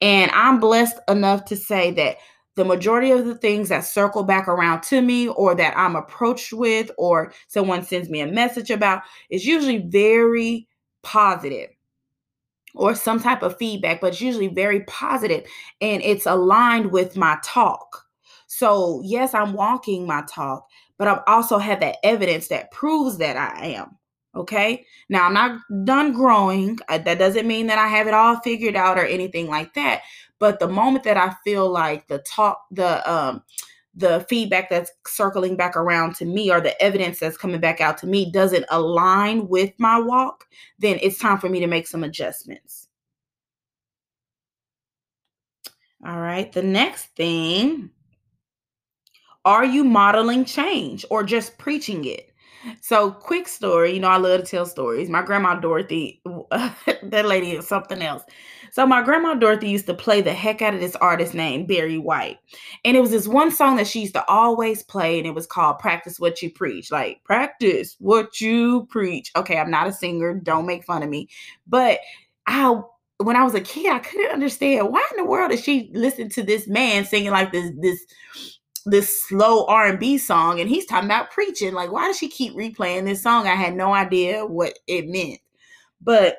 And 0.00 0.30
I'm 0.30 0.58
blessed 0.58 0.96
enough 1.08 1.44
to 1.46 1.56
say 1.56 1.90
that 1.92 2.16
the 2.54 2.64
majority 2.64 3.10
of 3.10 3.26
the 3.26 3.36
things 3.36 3.68
that 3.68 3.84
circle 3.84 4.24
back 4.24 4.48
around 4.48 4.82
to 4.84 5.00
me, 5.02 5.28
or 5.28 5.54
that 5.54 5.76
I'm 5.76 5.96
approached 5.96 6.52
with, 6.52 6.90
or 6.96 7.32
someone 7.46 7.84
sends 7.84 8.08
me 8.08 8.20
a 8.20 8.26
message 8.26 8.70
about, 8.70 9.02
is 9.30 9.44
usually 9.44 9.78
very 9.78 10.66
positive 11.02 11.70
or 12.74 12.94
some 12.94 13.20
type 13.20 13.42
of 13.42 13.56
feedback, 13.58 14.00
but 14.00 14.08
it's 14.08 14.20
usually 14.20 14.48
very 14.48 14.80
positive 14.84 15.44
and 15.80 16.02
it's 16.02 16.26
aligned 16.26 16.90
with 16.90 17.16
my 17.16 17.38
talk 17.44 18.07
so, 18.48 19.02
yes, 19.04 19.34
I'm 19.34 19.52
walking 19.52 20.06
my 20.06 20.22
talk, 20.22 20.66
but 20.96 21.06
I've 21.06 21.22
also 21.26 21.58
had 21.58 21.80
that 21.80 21.98
evidence 22.02 22.48
that 22.48 22.70
proves 22.70 23.18
that 23.18 23.36
I 23.36 23.66
am. 23.66 23.96
Okay. 24.34 24.86
Now, 25.10 25.26
I'm 25.26 25.34
not 25.34 25.60
done 25.84 26.12
growing. 26.12 26.78
Uh, 26.88 26.98
that 26.98 27.18
doesn't 27.18 27.46
mean 27.46 27.66
that 27.66 27.78
I 27.78 27.88
have 27.88 28.06
it 28.06 28.14
all 28.14 28.40
figured 28.40 28.74
out 28.74 28.98
or 28.98 29.04
anything 29.04 29.48
like 29.48 29.74
that. 29.74 30.02
But 30.38 30.60
the 30.60 30.68
moment 30.68 31.04
that 31.04 31.18
I 31.18 31.34
feel 31.44 31.68
like 31.70 32.08
the 32.08 32.20
talk, 32.20 32.62
the, 32.70 33.10
um, 33.10 33.42
the 33.94 34.24
feedback 34.30 34.70
that's 34.70 34.92
circling 35.06 35.56
back 35.56 35.76
around 35.76 36.14
to 36.16 36.24
me 36.24 36.50
or 36.50 36.60
the 36.60 36.80
evidence 36.82 37.20
that's 37.20 37.36
coming 37.36 37.60
back 37.60 37.82
out 37.82 37.98
to 37.98 38.06
me 38.06 38.30
doesn't 38.30 38.64
align 38.70 39.48
with 39.48 39.72
my 39.78 40.00
walk, 40.00 40.46
then 40.78 40.98
it's 41.02 41.18
time 41.18 41.38
for 41.38 41.50
me 41.50 41.60
to 41.60 41.66
make 41.66 41.86
some 41.86 42.04
adjustments. 42.04 42.88
All 46.06 46.20
right. 46.20 46.50
The 46.50 46.62
next 46.62 47.14
thing 47.16 47.90
are 49.44 49.64
you 49.64 49.84
modeling 49.84 50.44
change 50.44 51.04
or 51.10 51.22
just 51.22 51.58
preaching 51.58 52.04
it? 52.04 52.28
So, 52.80 53.12
quick 53.12 53.46
story. 53.48 53.94
You 53.94 54.00
know, 54.00 54.08
I 54.08 54.16
love 54.16 54.40
to 54.40 54.46
tell 54.46 54.66
stories. 54.66 55.08
My 55.08 55.22
grandma 55.22 55.54
Dorothy, 55.54 56.20
that 57.02 57.26
lady 57.26 57.52
is 57.52 57.68
something 57.68 58.02
else. 58.02 58.24
So, 58.72 58.86
my 58.86 59.02
grandma 59.02 59.34
Dorothy 59.34 59.70
used 59.70 59.86
to 59.86 59.94
play 59.94 60.20
the 60.20 60.32
heck 60.32 60.60
out 60.60 60.74
of 60.74 60.80
this 60.80 60.96
artist 60.96 61.34
named 61.34 61.68
Barry 61.68 61.98
White. 61.98 62.38
And 62.84 62.96
it 62.96 63.00
was 63.00 63.10
this 63.10 63.28
one 63.28 63.50
song 63.50 63.76
that 63.76 63.86
she 63.86 64.00
used 64.00 64.14
to 64.14 64.28
always 64.28 64.82
play, 64.82 65.18
and 65.18 65.26
it 65.26 65.34
was 65.34 65.46
called 65.46 65.78
Practice 65.78 66.18
What 66.18 66.42
You 66.42 66.50
Preach. 66.50 66.90
Like, 66.90 67.22
practice 67.24 67.96
what 68.00 68.40
you 68.40 68.86
preach. 68.90 69.30
Okay, 69.36 69.56
I'm 69.56 69.70
not 69.70 69.86
a 69.86 69.92
singer. 69.92 70.34
Don't 70.34 70.66
make 70.66 70.84
fun 70.84 71.02
of 71.02 71.08
me. 71.08 71.28
But 71.66 72.00
I 72.46 72.80
when 73.18 73.36
I 73.36 73.42
was 73.42 73.54
a 73.54 73.60
kid, 73.60 73.92
I 73.92 73.98
couldn't 73.98 74.32
understand 74.32 74.90
why 74.90 75.04
in 75.10 75.16
the 75.16 75.28
world 75.28 75.50
did 75.50 75.60
she 75.60 75.90
listen 75.92 76.28
to 76.30 76.42
this 76.42 76.68
man 76.68 77.04
singing 77.04 77.30
like 77.30 77.52
this 77.52 77.72
this 77.80 78.04
this 78.90 79.22
slow 79.24 79.66
R&B 79.66 80.18
song 80.18 80.60
and 80.60 80.68
he's 80.68 80.86
talking 80.86 81.08
about 81.08 81.30
preaching. 81.30 81.74
Like, 81.74 81.92
why 81.92 82.06
does 82.06 82.18
she 82.18 82.28
keep 82.28 82.54
replaying 82.54 83.04
this 83.04 83.22
song? 83.22 83.46
I 83.46 83.54
had 83.54 83.74
no 83.74 83.94
idea 83.94 84.44
what 84.44 84.78
it 84.86 85.08
meant. 85.08 85.40
But 86.00 86.38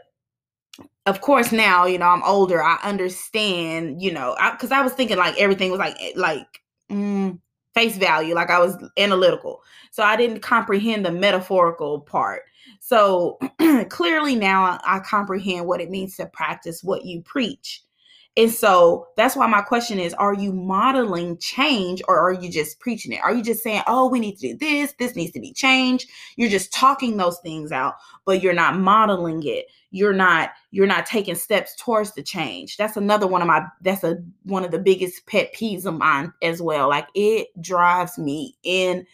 of 1.06 1.22
course 1.22 1.52
now, 1.52 1.86
you 1.86 1.98
know, 1.98 2.08
I'm 2.08 2.24
older. 2.24 2.62
I 2.62 2.78
understand, 2.84 4.02
you 4.02 4.12
know, 4.12 4.36
because 4.52 4.72
I, 4.72 4.82
was 4.82 4.94
thinking 4.94 5.18
like 5.18 5.38
everything 5.40 5.72
was 5.72 5.80
like 5.80 5.96
eh, 6.00 6.12
like 6.16 6.62
mm, 6.92 7.40
face 7.74 7.98
value, 7.98 8.36
like 8.36 8.50
I 8.50 8.60
was 8.60 8.78
analytical. 8.98 9.62
So 9.92 10.04
I 10.04 10.16
didn't 10.16 10.42
comprehend 10.42 11.06
the 11.06 11.12
metaphorical 11.12 12.02
part. 12.02 12.44
So 12.80 13.40
clearly 13.90 14.36
now 14.36 14.80
I 14.86 15.00
comprehend 15.00 15.66
what 15.66 15.82
it 15.82 15.90
means 15.90 16.16
to 16.18 16.28
practice 16.28 16.84
what 16.84 17.06
you 17.06 17.22
preach. 17.22 17.84
And 18.38 18.52
so 18.52 19.08
that's 19.18 19.36
why 19.36 19.48
my 19.48 19.62
question 19.62 20.00
is 20.00 20.14
Are 20.14 20.34
you 20.34 20.54
modeling 20.54 21.38
change 21.40 22.02
or 22.08 22.20
are 22.20 22.34
you 22.34 22.50
just 22.50 22.80
preaching 22.80 23.12
it? 23.12 23.22
Are 23.22 23.34
you 23.34 23.44
just 23.44 23.64
saying, 23.64 23.82
Oh, 23.88 24.08
we 24.08 24.20
need 24.20 24.38
to 24.38 24.54
do 24.54 24.58
this, 24.58 24.94
this 25.00 25.16
needs 25.16 25.32
to 25.34 25.40
be 25.40 25.52
changed? 25.52 26.10
You're 26.36 26.50
just 26.50 26.72
talking 26.72 27.18
those 27.18 27.40
things 27.40 27.72
out, 27.72 27.96
but 28.26 28.42
you're 28.42 28.54
not 28.54 28.78
modeling 28.80 29.42
it. 29.46 29.66
You're 29.92 30.14
not 30.14 30.52
you're 30.72 30.88
not 30.88 31.06
taking 31.08 31.36
steps 31.36 31.76
towards 31.76 32.14
the 32.14 32.24
change. 32.24 32.78
That's 32.78 32.96
another 32.96 33.28
one 33.28 33.42
of 33.42 33.48
my 33.48 33.66
that's 33.82 34.04
a 34.04 34.18
one 34.44 34.64
of 34.64 34.72
the 34.72 34.80
biggest 34.80 35.26
pet 35.26 35.54
peeves 35.54 35.86
of 35.86 35.96
mine 35.96 36.32
as 36.44 36.62
well. 36.62 36.88
Like 36.90 37.08
it 37.16 37.48
drives 37.60 38.18
me 38.18 38.56
insane 38.64 39.08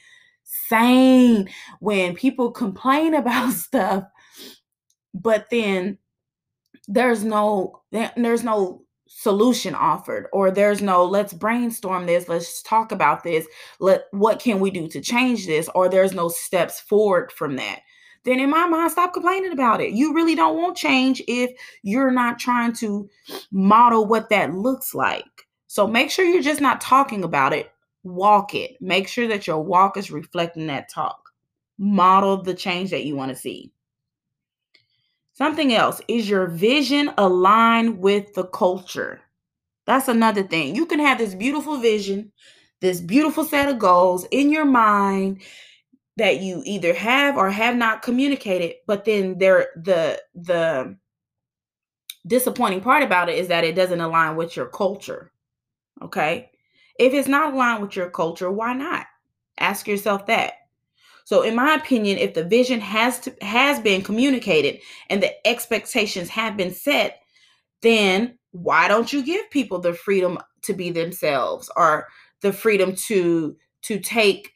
when 1.80 2.14
people 2.16 2.52
complain 2.52 3.14
about 3.16 3.54
stuff, 3.54 4.04
but 5.14 5.48
then 5.50 5.98
there's 6.88 7.24
no 7.24 7.82
there's 7.92 8.44
no 8.44 8.85
solution 9.08 9.76
offered 9.76 10.28
or 10.34 10.50
there's 10.50 10.82
no 10.82 11.06
let's 11.06 11.34
brainstorm 11.34 12.08
this 12.08 12.28
let's 12.28 12.64
talk 12.64 12.92
about 12.92 13.24
this 13.24 13.46
let 13.80 14.06
what 14.12 14.40
can 14.40 14.60
we 14.60 14.72
do 14.72 14.88
to 14.88 15.00
change 15.00 15.46
this? 15.46 15.70
or 15.76 15.88
there's 15.88 16.14
no 16.14 16.28
steps 16.28 16.80
forward 16.80 17.32
from 17.32 17.56
that. 17.56 17.82
Then 18.24 18.40
in 18.40 18.50
my 18.50 18.68
mind 18.68 18.92
stop 18.92 19.14
complaining 19.14 19.52
about 19.52 19.82
it. 19.82 19.92
You 19.92 20.14
really 20.14 20.34
don't 20.34 20.58
want 20.58 20.76
change 20.76 21.22
if 21.28 21.52
you're 21.84 22.12
not 22.12 22.40
trying 22.40 22.74
to 22.74 23.08
model 23.52 24.08
what 24.08 24.30
that 24.30 24.54
looks 24.54 24.96
like. 24.96 25.48
So 25.68 25.86
make 25.86 26.10
sure 26.10 26.26
you're 26.26 26.42
just 26.42 26.62
not 26.62 26.82
talking 26.82 27.24
about 27.24 27.54
it. 27.54 27.72
Walk 28.04 28.56
it. 28.56 28.78
Make 28.82 29.08
sure 29.08 29.28
that 29.28 29.46
your 29.46 29.62
walk 29.62 29.98
is 29.98 30.10
reflecting 30.10 30.68
that 30.68 30.90
talk. 30.90 31.30
Model 31.78 32.42
the 32.42 32.54
change 32.54 32.90
that 32.92 33.04
you 33.04 33.16
want 33.16 33.30
to 33.30 33.36
see 33.36 33.72
Something 35.36 35.74
else 35.74 36.02
is 36.08 36.30
your 36.30 36.48
vision 36.48 37.12
aligned 37.18 38.00
with 38.00 38.34
the 38.36 38.46
culture? 38.46 39.20
That's 39.86 40.08
another 40.08 40.44
thing. 40.44 40.76
You 40.76 40.86
can 40.86 41.00
have 41.00 41.18
this 41.18 41.36
beautiful 41.36 41.78
vision, 41.78 42.32
this 42.80 43.02
beautiful 43.02 43.44
set 43.44 43.68
of 43.68 43.78
goals 43.78 44.26
in 44.32 44.50
your 44.50 44.64
mind 44.64 45.42
that 46.16 46.40
you 46.40 46.62
either 46.66 46.94
have 46.94 47.36
or 47.36 47.50
have 47.50 47.76
not 47.76 48.02
communicated, 48.02 48.76
but 48.88 49.04
then 49.04 49.38
there 49.38 49.68
the 49.76 50.22
the 50.34 50.98
disappointing 52.26 52.80
part 52.80 53.04
about 53.04 53.28
it 53.28 53.38
is 53.38 53.50
that 53.50 53.66
it 53.66 53.76
doesn't 53.76 54.00
align 54.00 54.38
with 54.38 54.56
your 54.56 54.68
culture. 54.68 55.34
Okay? 56.02 56.50
If 56.98 57.14
it's 57.14 57.28
not 57.28 57.54
aligned 57.54 57.82
with 57.82 57.98
your 57.98 58.10
culture, 58.10 58.50
why 58.50 58.74
not? 58.74 59.06
Ask 59.60 59.86
yourself 59.86 60.28
that. 60.28 60.54
So 61.26 61.42
in 61.42 61.56
my 61.56 61.74
opinion, 61.74 62.20
if 62.20 62.36
the 62.36 62.44
vision 62.44 62.80
has 62.80 63.20
to 63.22 63.36
has 63.42 63.80
been 63.80 64.02
communicated 64.04 64.80
and 65.10 65.22
the 65.22 65.48
expectations 65.48 66.30
have 66.30 66.56
been 66.56 66.72
set, 66.72 67.20
then 67.82 68.38
why 68.52 68.88
don't 68.88 69.12
you 69.12 69.24
give 69.24 69.50
people 69.50 69.80
the 69.80 69.94
freedom 69.94 70.38
to 70.62 70.74
be 70.74 70.92
themselves 70.92 71.70
or 71.76 72.08
the 72.42 72.54
freedom 72.54 72.96
to 72.96 73.58
to 73.84 74.00
take 74.00 74.54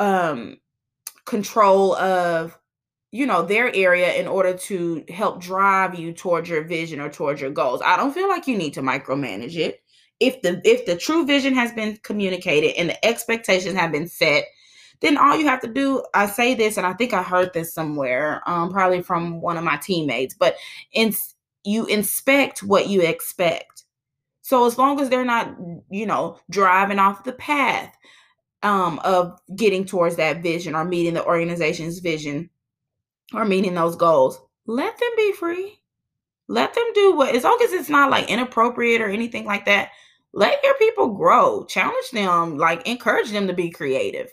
um 0.00 0.56
control 1.26 1.94
of 1.96 2.58
you 3.12 3.26
know 3.26 3.42
their 3.42 3.74
area 3.74 4.14
in 4.14 4.26
order 4.26 4.54
to 4.54 5.04
help 5.10 5.40
drive 5.40 5.98
you 5.98 6.12
towards 6.12 6.48
your 6.48 6.64
vision 6.64 6.98
or 6.98 7.10
towards 7.10 7.42
your 7.42 7.50
goals. 7.50 7.82
I 7.84 7.96
don't 7.98 8.14
feel 8.14 8.28
like 8.28 8.46
you 8.46 8.56
need 8.56 8.74
to 8.74 8.82
micromanage 8.82 9.56
it. 9.56 9.82
If 10.18 10.40
the 10.40 10.62
if 10.64 10.86
the 10.86 10.96
true 10.96 11.26
vision 11.26 11.54
has 11.54 11.72
been 11.72 11.98
communicated 12.02 12.74
and 12.78 12.88
the 12.88 13.06
expectations 13.06 13.76
have 13.76 13.92
been 13.92 14.08
set, 14.08 14.44
then 15.00 15.16
all 15.16 15.36
you 15.36 15.46
have 15.46 15.60
to 15.60 15.68
do, 15.68 16.02
I 16.14 16.26
say 16.26 16.54
this, 16.54 16.76
and 16.76 16.86
I 16.86 16.92
think 16.92 17.12
I 17.12 17.22
heard 17.22 17.52
this 17.52 17.72
somewhere, 17.72 18.42
um, 18.46 18.70
probably 18.70 19.02
from 19.02 19.40
one 19.40 19.56
of 19.56 19.64
my 19.64 19.76
teammates, 19.76 20.34
but 20.34 20.56
you 21.64 21.86
inspect 21.86 22.62
what 22.62 22.88
you 22.88 23.02
expect. 23.02 23.84
So 24.42 24.66
as 24.66 24.78
long 24.78 25.00
as 25.00 25.10
they're 25.10 25.24
not, 25.24 25.54
you 25.90 26.06
know, 26.06 26.38
driving 26.50 26.98
off 26.98 27.24
the 27.24 27.32
path 27.32 27.94
um, 28.62 28.98
of 29.04 29.38
getting 29.54 29.84
towards 29.84 30.16
that 30.16 30.42
vision 30.42 30.74
or 30.74 30.84
meeting 30.84 31.14
the 31.14 31.24
organization's 31.24 31.98
vision 31.98 32.48
or 33.34 33.44
meeting 33.44 33.74
those 33.74 33.96
goals, 33.96 34.40
let 34.66 34.98
them 34.98 35.10
be 35.16 35.32
free. 35.32 35.80
Let 36.48 36.74
them 36.74 36.86
do 36.94 37.14
what, 37.14 37.34
as 37.34 37.44
long 37.44 37.58
as 37.62 37.72
it's 37.72 37.90
not 37.90 38.10
like 38.10 38.30
inappropriate 38.30 39.02
or 39.02 39.10
anything 39.10 39.44
like 39.44 39.66
that. 39.66 39.90
Let 40.32 40.62
your 40.64 40.74
people 40.74 41.14
grow, 41.14 41.64
challenge 41.66 42.10
them, 42.12 42.56
like 42.56 42.86
encourage 42.86 43.30
them 43.30 43.46
to 43.48 43.52
be 43.52 43.70
creative. 43.70 44.30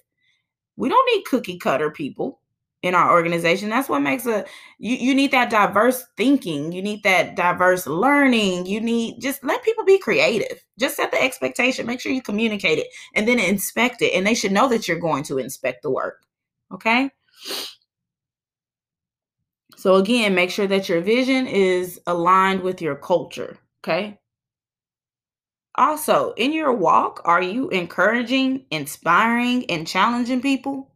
We 0.78 0.90
don't 0.90 1.10
need 1.14 1.26
cookie 1.26 1.58
cutter 1.58 1.92
people 1.92 2.40
in 2.82 2.94
our 2.94 3.12
organization. 3.12 3.70
That's 3.70 3.90
what 3.90 4.02
makes 4.02 4.26
a 4.28 4.46
you, 4.78 4.96
you 4.96 5.16
need 5.16 5.32
that 5.32 5.50
diverse 5.50 6.06
thinking. 6.18 6.72
You 6.72 6.82
need 6.82 7.02
that 7.04 7.36
diverse 7.36 7.88
learning. 7.88 8.68
You 8.68 8.80
need 8.80 9.22
just 9.22 9.44
let 9.44 9.64
people 9.64 9.86
be 9.86 9.98
creative. 9.98 10.64
Just 10.78 10.96
set 10.96 11.12
the 11.12 11.22
expectation. 11.22 11.88
Make 11.88 12.00
sure 12.00 12.12
you 12.12 12.22
communicate 12.22 12.78
it 12.78 12.88
and 13.16 13.28
then 13.28 13.40
inspect 13.40 14.02
it. 14.02 14.14
And 14.14 14.26
they 14.26 14.36
should 14.36 14.52
know 14.52 14.70
that 14.70 14.88
you're 14.88 15.00
going 15.00 15.24
to 15.24 15.40
inspect 15.40 15.82
the 15.82 15.90
work. 15.90 16.26
Okay. 16.72 17.10
So 19.78 19.96
again, 19.96 20.36
make 20.36 20.52
sure 20.52 20.68
that 20.68 20.88
your 20.90 21.02
vision 21.02 21.48
is 21.48 22.00
aligned 22.08 22.62
with 22.62 22.82
your 22.82 22.96
culture. 22.96 23.58
Okay. 23.84 24.20
Also, 25.78 26.34
in 26.34 26.54
your 26.54 26.72
walk, 26.72 27.22
are 27.26 27.42
you 27.42 27.70
encouraging, 27.70 28.66
inspiring, 28.72 29.70
and 29.70 29.86
challenging 29.86 30.42
people? 30.42 30.94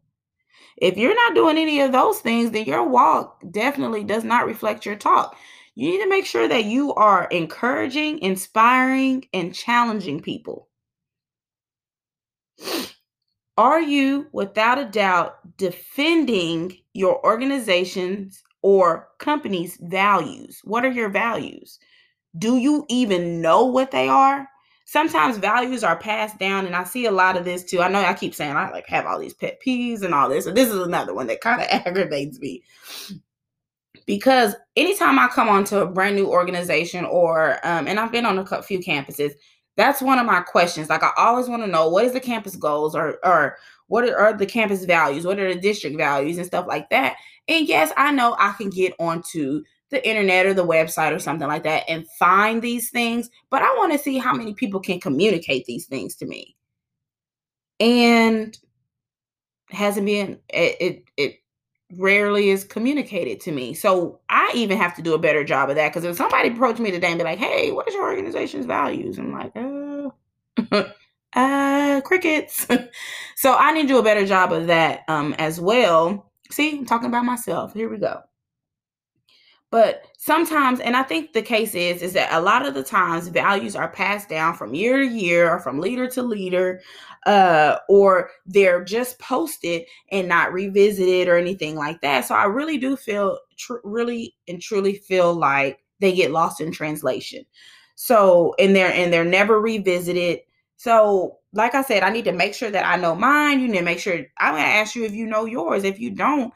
If 0.78 0.96
you're 0.96 1.14
not 1.14 1.34
doing 1.34 1.58
any 1.58 1.80
of 1.80 1.92
those 1.92 2.20
things, 2.20 2.50
then 2.50 2.64
your 2.64 2.88
walk 2.88 3.42
definitely 3.50 4.04
does 4.04 4.24
not 4.24 4.46
reflect 4.46 4.86
your 4.86 4.96
talk. 4.96 5.36
You 5.74 5.90
need 5.90 6.02
to 6.02 6.08
make 6.08 6.24
sure 6.24 6.48
that 6.48 6.64
you 6.64 6.94
are 6.94 7.26
encouraging, 7.26 8.20
inspiring, 8.20 9.26
and 9.34 9.54
challenging 9.54 10.20
people. 10.20 10.68
Are 13.58 13.80
you, 13.80 14.28
without 14.32 14.78
a 14.78 14.86
doubt, 14.86 15.56
defending 15.58 16.78
your 16.94 17.22
organization's 17.24 18.42
or 18.62 19.08
company's 19.18 19.76
values? 19.82 20.60
What 20.64 20.86
are 20.86 20.90
your 20.90 21.10
values? 21.10 21.78
Do 22.38 22.56
you 22.56 22.86
even 22.88 23.42
know 23.42 23.66
what 23.66 23.90
they 23.90 24.08
are? 24.08 24.48
Sometimes 24.90 25.38
values 25.38 25.84
are 25.84 25.96
passed 25.96 26.36
down 26.40 26.66
and 26.66 26.74
i 26.74 26.82
see 26.82 27.06
a 27.06 27.12
lot 27.12 27.36
of 27.36 27.44
this 27.44 27.62
too. 27.62 27.80
I 27.80 27.86
know 27.86 28.00
i 28.00 28.12
keep 28.12 28.34
saying 28.34 28.56
i 28.56 28.70
like 28.72 28.88
have 28.88 29.06
all 29.06 29.20
these 29.20 29.34
pet 29.34 29.60
peeves 29.64 30.02
and 30.02 30.12
all 30.12 30.28
this 30.28 30.46
and 30.46 30.56
this 30.56 30.68
is 30.68 30.80
another 30.80 31.14
one 31.14 31.28
that 31.28 31.40
kind 31.40 31.62
of 31.62 31.68
aggravates 31.86 32.40
me. 32.40 32.64
Because 34.04 34.56
anytime 34.74 35.16
i 35.20 35.28
come 35.28 35.48
onto 35.48 35.78
a 35.78 35.86
brand 35.86 36.16
new 36.16 36.26
organization 36.26 37.04
or 37.04 37.64
um, 37.64 37.86
and 37.86 38.00
i've 38.00 38.10
been 38.10 38.26
on 38.26 38.36
a 38.38 38.62
few 38.62 38.80
campuses 38.80 39.30
that's 39.76 40.02
one 40.02 40.18
of 40.18 40.26
my 40.26 40.40
questions. 40.40 40.90
Like 40.90 41.04
i 41.04 41.12
always 41.16 41.48
want 41.48 41.62
to 41.62 41.70
know 41.70 41.88
what 41.88 42.04
is 42.04 42.12
the 42.12 42.20
campus 42.20 42.56
goals 42.56 42.96
or 42.96 43.24
or 43.24 43.58
what 43.86 44.08
are 44.12 44.36
the 44.36 44.46
campus 44.46 44.84
values? 44.84 45.24
What 45.24 45.38
are 45.38 45.54
the 45.54 45.60
district 45.60 45.96
values? 45.96 46.36
and 46.36 46.46
stuff 46.46 46.66
like 46.66 46.90
that. 46.90 47.16
And 47.46 47.68
yes 47.68 47.92
i 47.96 48.10
know 48.10 48.34
i 48.40 48.50
can 48.58 48.70
get 48.70 48.94
onto 48.98 49.62
the 49.90 50.06
internet 50.08 50.46
or 50.46 50.54
the 50.54 50.66
website 50.66 51.14
or 51.14 51.18
something 51.18 51.48
like 51.48 51.64
that 51.64 51.84
and 51.88 52.06
find 52.18 52.62
these 52.62 52.90
things, 52.90 53.30
but 53.50 53.62
I 53.62 53.74
want 53.76 53.92
to 53.92 53.98
see 53.98 54.18
how 54.18 54.32
many 54.34 54.54
people 54.54 54.80
can 54.80 55.00
communicate 55.00 55.64
these 55.66 55.86
things 55.86 56.16
to 56.16 56.26
me. 56.26 56.56
And 57.80 58.56
hasn't 59.70 60.06
been 60.06 60.38
it, 60.48 60.76
it 60.80 61.04
it 61.16 61.36
rarely 61.94 62.50
is 62.50 62.64
communicated 62.64 63.40
to 63.40 63.52
me. 63.52 63.74
So 63.74 64.20
I 64.28 64.52
even 64.54 64.78
have 64.78 64.94
to 64.96 65.02
do 65.02 65.14
a 65.14 65.18
better 65.18 65.44
job 65.44 65.70
of 65.70 65.76
that 65.76 65.88
because 65.88 66.04
if 66.04 66.16
somebody 66.16 66.50
approached 66.50 66.80
me 66.80 66.90
today 66.90 67.08
and 67.08 67.18
be 67.18 67.24
like, 67.24 67.38
"Hey, 67.38 67.72
what 67.72 67.88
is 67.88 67.94
your 67.94 68.04
organization's 68.04 68.66
values?" 68.66 69.18
I'm 69.18 69.32
like, 69.32 69.52
"Uh, 69.56 70.84
uh, 71.34 72.00
crickets." 72.02 72.66
so 73.36 73.54
I 73.56 73.72
need 73.72 73.82
to 73.82 73.88
do 73.88 73.98
a 73.98 74.02
better 74.02 74.26
job 74.26 74.52
of 74.52 74.66
that 74.68 75.02
um 75.08 75.34
as 75.38 75.60
well. 75.60 76.30
See, 76.50 76.78
I'm 76.78 76.86
talking 76.86 77.08
about 77.08 77.24
myself. 77.24 77.74
Here 77.74 77.88
we 77.88 77.98
go. 77.98 78.20
But 79.70 80.06
sometimes, 80.18 80.80
and 80.80 80.96
I 80.96 81.04
think 81.04 81.32
the 81.32 81.42
case 81.42 81.76
is, 81.76 82.02
is 82.02 82.12
that 82.14 82.32
a 82.32 82.40
lot 82.40 82.66
of 82.66 82.74
the 82.74 82.82
times 82.82 83.28
values 83.28 83.76
are 83.76 83.88
passed 83.88 84.28
down 84.28 84.54
from 84.54 84.74
year 84.74 84.98
to 84.98 85.06
year 85.06 85.48
or 85.48 85.60
from 85.60 85.78
leader 85.78 86.08
to 86.08 86.22
leader, 86.22 86.80
uh, 87.26 87.76
or 87.88 88.30
they're 88.46 88.82
just 88.82 89.20
posted 89.20 89.82
and 90.10 90.26
not 90.26 90.52
revisited 90.52 91.28
or 91.28 91.36
anything 91.36 91.76
like 91.76 92.00
that. 92.00 92.24
So 92.24 92.34
I 92.34 92.44
really 92.44 92.78
do 92.78 92.96
feel, 92.96 93.38
tr- 93.56 93.74
really 93.84 94.34
and 94.48 94.60
truly 94.60 94.96
feel 94.96 95.34
like 95.34 95.78
they 96.00 96.12
get 96.14 96.32
lost 96.32 96.60
in 96.60 96.72
translation. 96.72 97.44
So, 97.94 98.54
and 98.58 98.74
they're, 98.74 98.92
and 98.92 99.12
they're 99.12 99.24
never 99.24 99.60
revisited. 99.60 100.40
So, 100.78 101.38
like 101.52 101.74
I 101.74 101.82
said, 101.82 102.02
I 102.02 102.10
need 102.10 102.24
to 102.24 102.32
make 102.32 102.54
sure 102.54 102.70
that 102.70 102.86
I 102.86 102.96
know 102.96 103.14
mine. 103.14 103.60
You 103.60 103.68
need 103.68 103.78
to 103.78 103.84
make 103.84 103.98
sure 103.98 104.14
I'm 104.38 104.54
going 104.54 104.64
to 104.64 104.68
ask 104.68 104.96
you 104.96 105.04
if 105.04 105.12
you 105.12 105.26
know 105.26 105.44
yours. 105.44 105.84
If 105.84 106.00
you 106.00 106.10
don't, 106.10 106.52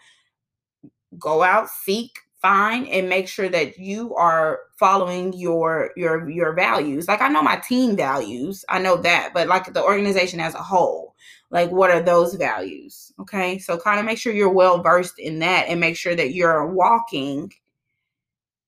go 1.18 1.42
out, 1.42 1.68
seek 1.68 2.18
fine 2.44 2.84
and 2.88 3.08
make 3.08 3.26
sure 3.26 3.48
that 3.48 3.78
you 3.78 4.14
are 4.16 4.60
following 4.78 5.32
your 5.32 5.90
your 5.96 6.28
your 6.28 6.52
values. 6.52 7.08
Like 7.08 7.22
i 7.22 7.28
know 7.28 7.40
my 7.42 7.56
team 7.56 7.96
values 7.96 8.66
i 8.68 8.78
know 8.78 8.98
that 8.98 9.30
but 9.32 9.48
like 9.48 9.72
the 9.72 9.82
organization 9.82 10.40
as 10.40 10.54
a 10.54 10.62
whole 10.62 11.14
like 11.50 11.70
what 11.70 11.90
are 11.90 12.02
those 12.02 12.34
values? 12.34 13.12
Okay 13.18 13.56
so 13.56 13.78
kind 13.78 13.98
of 13.98 14.04
make 14.04 14.18
sure 14.18 14.34
you're 14.34 14.52
well 14.52 14.82
versed 14.82 15.18
in 15.18 15.38
that 15.38 15.68
and 15.68 15.80
make 15.80 15.96
sure 15.96 16.14
that 16.14 16.34
you're 16.34 16.66
walking 16.66 17.50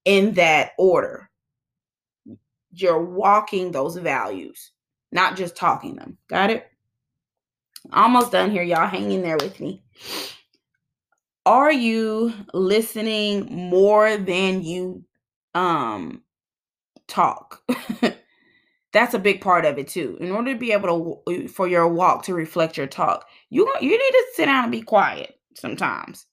in 0.06 0.32
that 0.34 0.70
order. 0.78 1.28
You're 2.72 3.04
walking 3.04 3.72
those 3.72 3.98
values 3.98 4.72
not 5.12 5.36
just 5.36 5.54
talking 5.54 5.96
them. 5.96 6.16
Got 6.28 6.48
it? 6.48 6.66
Almost 7.92 8.32
done 8.32 8.50
here 8.50 8.62
y'all. 8.62 8.88
Hang 8.88 9.12
in 9.12 9.20
there 9.20 9.36
with 9.36 9.60
me 9.60 9.82
are 11.46 11.72
you 11.72 12.34
listening 12.54 13.46
more 13.50 14.18
than 14.18 14.62
you 14.62 15.04
um 15.54 16.22
talk 17.08 17.62
that's 18.92 19.14
a 19.14 19.18
big 19.18 19.40
part 19.40 19.64
of 19.64 19.78
it 19.78 19.88
too 19.88 20.16
in 20.20 20.30
order 20.30 20.52
to 20.52 20.58
be 20.58 20.72
able 20.72 21.22
to 21.26 21.44
uh, 21.44 21.48
for 21.48 21.68
your 21.68 21.88
walk 21.88 22.22
to 22.24 22.34
reflect 22.34 22.76
your 22.76 22.86
talk 22.86 23.26
you 23.50 23.70
you 23.80 23.90
need 23.90 23.98
to 23.98 24.24
sit 24.34 24.46
down 24.46 24.64
and 24.64 24.72
be 24.72 24.82
quiet 24.82 25.38
sometimes 25.54 26.26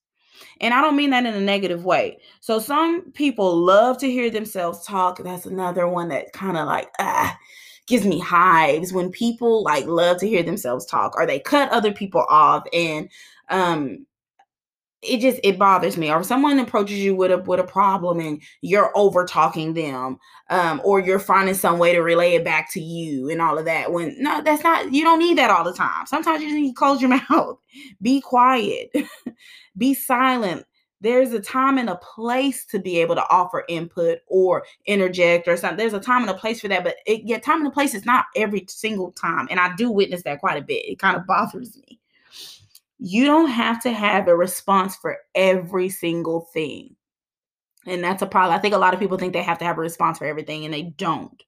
And 0.61 0.73
I 0.73 0.81
don't 0.81 0.95
mean 0.97 1.11
that 1.11 1.25
in 1.25 1.33
a 1.35 1.41
negative 1.41 1.85
way. 1.85 2.19
So 2.41 2.59
some 2.59 3.11
people 3.13 3.55
love 3.57 3.97
to 3.99 4.11
hear 4.11 4.29
themselves 4.29 4.85
talk. 4.85 5.19
That's 5.23 5.45
another 5.45 5.87
one 5.87 6.09
that 6.09 6.33
kind 6.33 6.57
of 6.57 6.67
like 6.67 6.89
ah 6.99 7.37
gives 7.87 8.05
me 8.05 8.19
hives 8.19 8.93
when 8.93 9.11
people 9.11 9.63
like 9.63 9.85
love 9.87 10.17
to 10.19 10.27
hear 10.27 10.43
themselves 10.43 10.85
talk 10.85 11.15
or 11.17 11.25
they 11.25 11.39
cut 11.39 11.69
other 11.71 11.93
people 11.93 12.25
off 12.29 12.63
and 12.73 13.09
um 13.49 14.05
it 15.03 15.19
just 15.19 15.39
it 15.43 15.59
bothers 15.59 15.97
me 15.97 16.11
or 16.11 16.23
someone 16.23 16.59
approaches 16.59 16.99
you 16.99 17.15
with 17.15 17.31
a 17.31 17.37
with 17.39 17.59
a 17.59 17.63
problem 17.63 18.19
and 18.19 18.41
you're 18.61 18.91
over 18.95 19.25
talking 19.25 19.73
them 19.73 20.17
um 20.49 20.81
or 20.83 20.99
you're 20.99 21.19
finding 21.19 21.55
some 21.55 21.77
way 21.77 21.93
to 21.93 21.99
relay 21.99 22.35
it 22.35 22.43
back 22.43 22.71
to 22.71 22.81
you 22.81 23.29
and 23.29 23.41
all 23.41 23.57
of 23.57 23.65
that 23.65 23.91
when 23.91 24.15
no 24.21 24.41
that's 24.41 24.63
not 24.63 24.91
you 24.91 25.03
don't 25.03 25.19
need 25.19 25.37
that 25.37 25.49
all 25.49 25.63
the 25.63 25.73
time 25.73 26.05
sometimes 26.05 26.41
you 26.41 26.47
just 26.47 26.59
need 26.59 26.69
to 26.69 26.75
close 26.75 27.01
your 27.01 27.09
mouth 27.29 27.57
be 28.01 28.21
quiet 28.21 28.89
be 29.77 29.93
silent 29.93 30.65
there's 31.03 31.33
a 31.33 31.41
time 31.41 31.77
and 31.77 31.89
a 31.89 31.97
place 31.97 32.65
to 32.67 32.79
be 32.79 32.97
able 32.99 33.15
to 33.15 33.29
offer 33.29 33.65
input 33.67 34.19
or 34.27 34.63
interject 34.85 35.49
or 35.49 35.57
something. 35.57 35.77
There's 35.77 35.93
a 35.93 35.99
time 35.99 36.21
and 36.21 36.31
a 36.31 36.33
place 36.33 36.61
for 36.61 36.69
that, 36.69 36.85
but 36.85 36.95
it, 37.05 37.23
yeah, 37.25 37.39
time 37.39 37.57
and 37.57 37.67
a 37.67 37.71
place 37.71 37.93
is 37.93 38.05
not 38.05 38.27
every 38.37 38.63
single 38.69 39.11
time. 39.11 39.49
And 39.51 39.59
I 39.59 39.75
do 39.75 39.91
witness 39.91 40.23
that 40.23 40.39
quite 40.39 40.57
a 40.57 40.65
bit. 40.65 40.87
It 40.87 40.99
kind 40.99 41.17
of 41.17 41.27
bothers 41.27 41.77
me 41.77 41.99
you 43.05 43.25
don't 43.25 43.49
have 43.49 43.83
to 43.83 43.91
have 43.91 44.29
a 44.29 44.35
response 44.35 44.95
for 44.95 45.17
every 45.35 45.89
single 45.89 46.47
thing. 46.53 46.95
And 47.85 48.01
that's 48.01 48.21
a 48.21 48.25
problem. 48.25 48.57
I 48.57 48.61
think 48.61 48.73
a 48.73 48.77
lot 48.77 48.93
of 48.93 48.99
people 49.01 49.17
think 49.17 49.33
they 49.33 49.43
have 49.43 49.57
to 49.57 49.65
have 49.65 49.77
a 49.77 49.81
response 49.81 50.17
for 50.17 50.25
everything, 50.25 50.63
and 50.63 50.73
they 50.73 50.83
don't. 50.83 51.43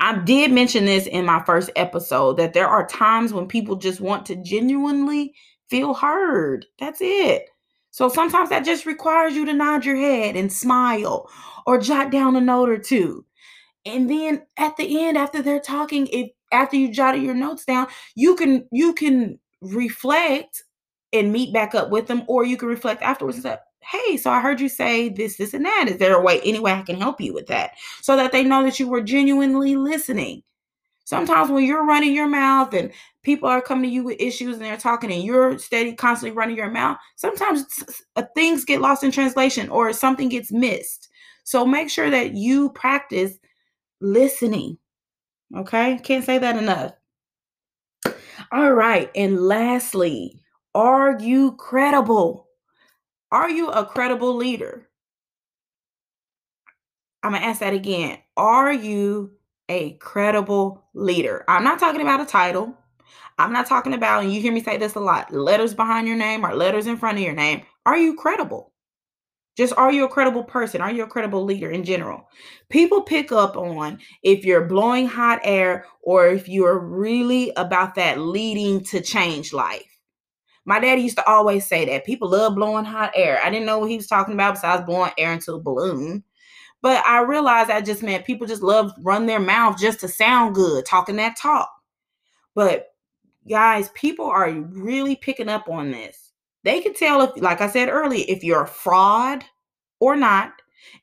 I 0.00 0.18
did 0.18 0.50
mention 0.50 0.86
this 0.86 1.06
in 1.06 1.24
my 1.24 1.44
first 1.44 1.70
episode 1.76 2.38
that 2.38 2.54
there 2.54 2.66
are 2.66 2.88
times 2.88 3.32
when 3.32 3.46
people 3.46 3.76
just 3.76 4.00
want 4.00 4.26
to 4.26 4.42
genuinely 4.42 5.32
feel 5.68 5.94
heard. 5.94 6.66
That's 6.80 6.98
it. 7.00 7.44
So 7.92 8.08
sometimes 8.08 8.48
that 8.48 8.64
just 8.64 8.84
requires 8.84 9.34
you 9.34 9.44
to 9.46 9.52
nod 9.52 9.84
your 9.84 9.96
head 9.96 10.34
and 10.34 10.52
smile 10.52 11.30
or 11.68 11.78
jot 11.78 12.10
down 12.10 12.34
a 12.34 12.40
note 12.40 12.68
or 12.68 12.78
two. 12.78 13.24
And 13.84 14.10
then 14.10 14.42
at 14.56 14.76
the 14.76 15.04
end, 15.04 15.16
after 15.16 15.40
they're 15.40 15.60
talking, 15.60 16.08
if 16.08 16.30
after 16.50 16.76
you 16.76 16.92
jotted 16.92 17.22
your 17.22 17.34
notes 17.34 17.64
down, 17.64 17.86
you 18.16 18.34
can 18.34 18.66
you 18.72 18.92
can 18.92 19.38
reflect 19.60 20.64
and 21.12 21.32
meet 21.32 21.52
back 21.52 21.74
up 21.74 21.90
with 21.90 22.06
them, 22.06 22.22
or 22.26 22.44
you 22.44 22.56
can 22.56 22.68
reflect 22.68 23.02
afterwards 23.02 23.36
and 23.36 23.44
say, 23.44 23.56
Hey, 23.82 24.16
so 24.16 24.30
I 24.30 24.40
heard 24.40 24.60
you 24.60 24.68
say 24.68 25.08
this, 25.08 25.36
this, 25.36 25.54
and 25.54 25.64
that. 25.64 25.86
Is 25.88 25.98
there 25.98 26.14
a 26.14 26.22
way, 26.22 26.40
any 26.42 26.58
way 26.58 26.72
I 26.72 26.82
can 26.82 27.00
help 27.00 27.20
you 27.20 27.32
with 27.32 27.46
that? 27.46 27.72
So 28.02 28.14
that 28.16 28.30
they 28.30 28.44
know 28.44 28.62
that 28.62 28.78
you 28.78 28.88
were 28.88 29.00
genuinely 29.00 29.74
listening. 29.74 30.42
Sometimes 31.04 31.50
when 31.50 31.64
you're 31.64 31.84
running 31.84 32.14
your 32.14 32.28
mouth 32.28 32.72
and 32.72 32.92
people 33.24 33.48
are 33.48 33.60
coming 33.60 33.90
to 33.90 33.94
you 33.94 34.04
with 34.04 34.20
issues 34.20 34.56
and 34.56 34.64
they're 34.64 34.76
talking 34.76 35.10
and 35.10 35.24
you're 35.24 35.58
steady, 35.58 35.92
constantly 35.92 36.36
running 36.36 36.56
your 36.56 36.70
mouth, 36.70 36.98
sometimes 37.16 37.66
uh, 38.14 38.22
things 38.36 38.64
get 38.64 38.80
lost 38.80 39.02
in 39.02 39.10
translation 39.10 39.68
or 39.70 39.92
something 39.92 40.28
gets 40.28 40.52
missed. 40.52 41.08
So 41.42 41.66
make 41.66 41.90
sure 41.90 42.10
that 42.10 42.34
you 42.34 42.70
practice 42.70 43.38
listening. 44.00 44.78
Okay, 45.56 45.98
can't 46.04 46.24
say 46.24 46.38
that 46.38 46.56
enough. 46.56 46.92
All 48.52 48.72
right, 48.72 49.10
and 49.16 49.40
lastly, 49.40 50.40
are 50.74 51.18
you 51.18 51.52
credible? 51.52 52.48
Are 53.32 53.50
you 53.50 53.70
a 53.70 53.84
credible 53.84 54.36
leader? 54.36 54.88
I'm 57.22 57.32
going 57.32 57.42
to 57.42 57.48
ask 57.48 57.60
that 57.60 57.74
again. 57.74 58.18
Are 58.36 58.72
you 58.72 59.32
a 59.68 59.92
credible 59.94 60.84
leader? 60.94 61.44
I'm 61.48 61.64
not 61.64 61.78
talking 61.78 62.00
about 62.00 62.20
a 62.20 62.26
title. 62.26 62.76
I'm 63.38 63.52
not 63.52 63.66
talking 63.66 63.94
about, 63.94 64.22
and 64.22 64.32
you 64.32 64.40
hear 64.40 64.52
me 64.52 64.62
say 64.62 64.76
this 64.76 64.94
a 64.94 65.00
lot 65.00 65.32
letters 65.32 65.74
behind 65.74 66.06
your 66.06 66.16
name 66.16 66.44
or 66.44 66.54
letters 66.54 66.86
in 66.86 66.96
front 66.96 67.18
of 67.18 67.24
your 67.24 67.34
name. 67.34 67.62
Are 67.86 67.96
you 67.96 68.14
credible? 68.14 68.72
Just 69.56 69.74
are 69.76 69.92
you 69.92 70.04
a 70.04 70.08
credible 70.08 70.44
person? 70.44 70.80
Are 70.80 70.92
you 70.92 71.02
a 71.02 71.08
credible 71.08 71.44
leader 71.44 71.70
in 71.70 71.84
general? 71.84 72.28
People 72.68 73.02
pick 73.02 73.32
up 73.32 73.56
on 73.56 73.98
if 74.22 74.44
you're 74.44 74.66
blowing 74.66 75.06
hot 75.06 75.40
air 75.42 75.86
or 76.02 76.28
if 76.28 76.48
you're 76.48 76.78
really 76.78 77.52
about 77.56 77.94
that 77.96 78.20
leading 78.20 78.82
to 78.84 79.00
change 79.00 79.52
life. 79.52 79.89
My 80.64 80.78
daddy 80.78 81.02
used 81.02 81.16
to 81.16 81.28
always 81.28 81.66
say 81.66 81.84
that 81.86 82.04
people 82.04 82.30
love 82.30 82.54
blowing 82.54 82.84
hot 82.84 83.12
air. 83.14 83.40
I 83.42 83.50
didn't 83.50 83.66
know 83.66 83.78
what 83.78 83.90
he 83.90 83.96
was 83.96 84.06
talking 84.06 84.34
about 84.34 84.54
besides 84.54 84.84
blowing 84.84 85.12
air 85.18 85.32
into 85.32 85.54
a 85.54 85.60
balloon. 85.60 86.22
But 86.82 87.04
I 87.06 87.22
realized 87.22 87.70
I 87.70 87.80
just 87.80 88.02
meant 88.02 88.24
people 88.24 88.46
just 88.46 88.62
love 88.62 88.92
run 89.02 89.26
their 89.26 89.40
mouth 89.40 89.78
just 89.78 90.00
to 90.00 90.08
sound 90.08 90.54
good, 90.54 90.86
talking 90.86 91.16
that 91.16 91.36
talk. 91.36 91.70
But 92.54 92.88
guys, 93.48 93.90
people 93.90 94.26
are 94.26 94.50
really 94.50 95.16
picking 95.16 95.48
up 95.48 95.68
on 95.68 95.90
this. 95.90 96.32
They 96.62 96.80
can 96.80 96.94
tell 96.94 97.22
if, 97.22 97.42
like 97.42 97.60
I 97.60 97.68
said 97.68 97.88
earlier, 97.88 98.24
if 98.28 98.44
you're 98.44 98.64
a 98.64 98.68
fraud 98.68 99.44
or 99.98 100.16
not 100.16 100.52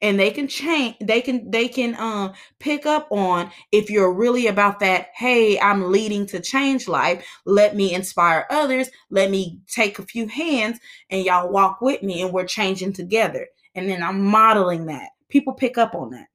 and 0.02 0.20
they 0.20 0.32
can 0.32 0.48
change 0.48 0.96
they 1.02 1.22
can 1.22 1.50
they 1.50 1.68
can 1.68 1.96
um 1.96 2.34
pick 2.60 2.86
up 2.86 3.08
on 3.12 3.50
if 3.72 3.90
you're 3.90 4.14
really 4.14 4.48
about 4.48 4.80
that 4.80 5.08
hey 5.16 5.60
i'm 5.60 5.92
leading 5.92 6.26
to 6.26 6.40
change 6.40 6.88
life 6.88 7.26
let 7.46 7.76
me 7.76 7.94
inspire 7.94 8.46
others 8.50 8.90
let 9.10 9.30
me 9.30 9.60
take 9.68 10.00
a 10.00 10.04
few 10.04 10.28
hands 10.28 10.80
and 11.10 11.24
y'all 11.26 11.52
walk 11.52 11.82
with 11.82 12.02
me 12.04 12.22
and 12.22 12.34
we're 12.34 12.46
changing 12.46 12.94
together 12.94 13.48
and 13.76 13.90
then 13.90 14.02
i'm 14.04 14.24
modeling 14.24 14.86
that 14.86 15.10
people 15.30 15.54
pick 15.54 15.78
up 15.78 15.96
on 15.96 16.12
that 16.12 16.28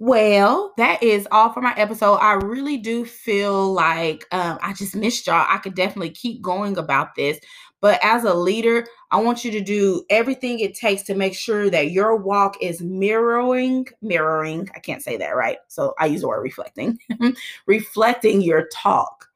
well, 0.00 0.74
that 0.76 1.02
is 1.02 1.26
all 1.32 1.52
for 1.52 1.60
my 1.60 1.74
episode. 1.76 2.14
I 2.16 2.34
really 2.34 2.76
do 2.76 3.04
feel 3.04 3.72
like 3.72 4.24
um, 4.30 4.58
I 4.62 4.72
just 4.72 4.94
missed 4.94 5.26
y'all. 5.26 5.44
I 5.48 5.58
could 5.58 5.74
definitely 5.74 6.10
keep 6.10 6.40
going 6.40 6.78
about 6.78 7.16
this. 7.16 7.40
But 7.80 8.00
as 8.02 8.24
a 8.24 8.34
leader, 8.34 8.86
I 9.10 9.20
want 9.20 9.44
you 9.44 9.50
to 9.52 9.60
do 9.60 10.04
everything 10.10 10.58
it 10.58 10.74
takes 10.74 11.02
to 11.04 11.14
make 11.14 11.34
sure 11.34 11.70
that 11.70 11.92
your 11.92 12.16
walk 12.16 12.56
is 12.60 12.80
mirroring, 12.80 13.86
mirroring, 14.02 14.68
I 14.74 14.80
can't 14.80 15.02
say 15.02 15.16
that 15.18 15.36
right. 15.36 15.58
So 15.68 15.94
I 15.98 16.06
use 16.06 16.22
the 16.22 16.28
word 16.28 16.42
reflecting, 16.42 16.98
reflecting 17.66 18.40
your 18.40 18.68
talk. 18.72 19.28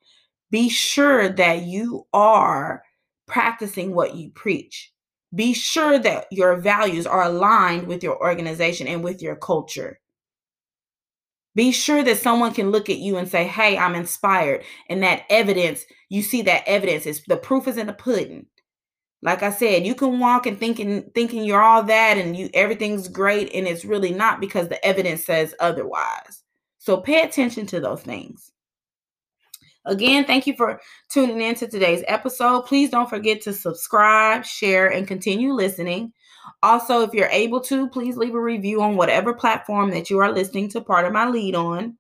Be 0.51 0.69
sure 0.69 1.29
that 1.29 1.63
you 1.63 2.07
are 2.13 2.83
practicing 3.27 3.95
what 3.95 4.17
you 4.17 4.31
preach. 4.31 4.93
Be 5.35 5.55
sure 5.55 5.99
that 5.99 6.27
your 6.31 6.57
values 6.57 7.07
are 7.07 7.23
aligned 7.23 7.87
with 7.87 8.03
your 8.03 8.21
organization 8.21 8.87
and 8.87 9.03
with 9.03 9.23
your 9.23 9.37
culture. 9.37 9.99
Be 11.55 11.71
sure 11.71 12.03
that 12.03 12.19
someone 12.19 12.55
can 12.55 12.71
look 12.71 12.89
at 12.89 12.99
you 12.99 13.17
and 13.19 13.29
say, 13.29 13.45
Hey, 13.45 13.77
I'm 13.77 13.95
inspired. 13.95 14.65
And 14.89 15.03
that 15.03 15.25
evidence, 15.29 15.85
you 16.09 16.23
see 16.23 16.43
that 16.43 16.65
evidence 16.67 17.07
is 17.07 17.23
the 17.27 17.37
proof 17.37 17.69
is 17.69 17.77
in 17.77 17.87
the 17.87 17.93
pudding. 17.93 18.47
Like 19.23 19.43
I 19.43 19.51
said, 19.51 19.87
you 19.87 19.95
can 19.95 20.19
walk 20.19 20.47
and 20.47 20.59
thinking 20.59 21.11
thinking 21.15 21.45
you're 21.45 21.63
all 21.63 21.85
that 21.85 22.19
and 22.19 22.37
you 22.37 22.51
everything's 22.55 23.07
great 23.07 23.55
and 23.55 23.69
it's 23.69 23.85
really 23.85 24.13
not 24.13 24.41
because 24.41 24.69
the 24.69 24.85
evidence 24.85 25.25
says 25.25 25.55
otherwise. 25.61 26.43
So 26.79 26.97
pay 26.97 27.23
attention 27.23 27.67
to 27.67 27.81
those 27.81 28.03
things. 28.03 28.51
Again, 29.85 30.25
thank 30.25 30.47
you 30.47 30.55
for 30.57 30.81
tuning 31.11 31.41
in 31.41 31.55
to 31.57 31.69
today's 31.69 32.05
episode. 32.07 32.63
Please 32.67 32.91
don't 32.91 33.11
forget 33.11 33.41
to 33.43 33.53
subscribe, 33.53 34.45
share, 34.45 34.89
and 34.89 35.07
continue 35.09 35.53
listening. 35.53 36.13
Also, 36.63 37.03
if 37.03 37.13
you're 37.13 37.29
able 37.29 37.61
to, 37.61 37.89
please 37.89 38.17
leave 38.17 38.35
a 38.35 38.41
review 38.41 38.83
on 38.83 38.97
whatever 38.97 39.35
platform 39.35 39.91
that 39.91 40.11
you 40.11 40.19
are 40.19 40.33
listening 40.33 40.69
to 40.71 40.81
Pardon 40.81 41.13
My 41.13 41.29
Lead 41.29 41.55
on. 41.55 41.97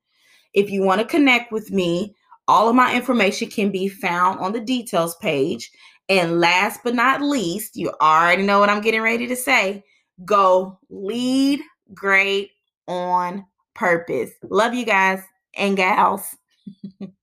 If 0.54 0.70
you 0.70 0.82
want 0.82 1.00
to 1.00 1.06
connect 1.06 1.52
with 1.52 1.70
me, 1.70 2.14
all 2.48 2.68
of 2.68 2.76
my 2.76 2.94
information 2.94 3.48
can 3.48 3.70
be 3.70 3.88
found 3.88 4.40
on 4.40 4.52
the 4.52 4.60
details 4.60 5.16
page. 5.16 5.70
And 6.08 6.40
last 6.40 6.80
but 6.84 6.94
not 6.94 7.22
least, 7.22 7.76
you 7.76 7.92
already 8.00 8.42
know 8.42 8.60
what 8.60 8.68
I'm 8.68 8.82
getting 8.82 9.02
ready 9.02 9.26
to 9.28 9.36
say 9.36 9.84
go 10.24 10.78
lead 10.90 11.60
great 11.94 12.50
on 12.86 13.44
purpose. 13.74 14.30
Love 14.42 14.74
you 14.74 14.84
guys 14.84 15.22
and 15.56 15.76
gals. 15.76 16.36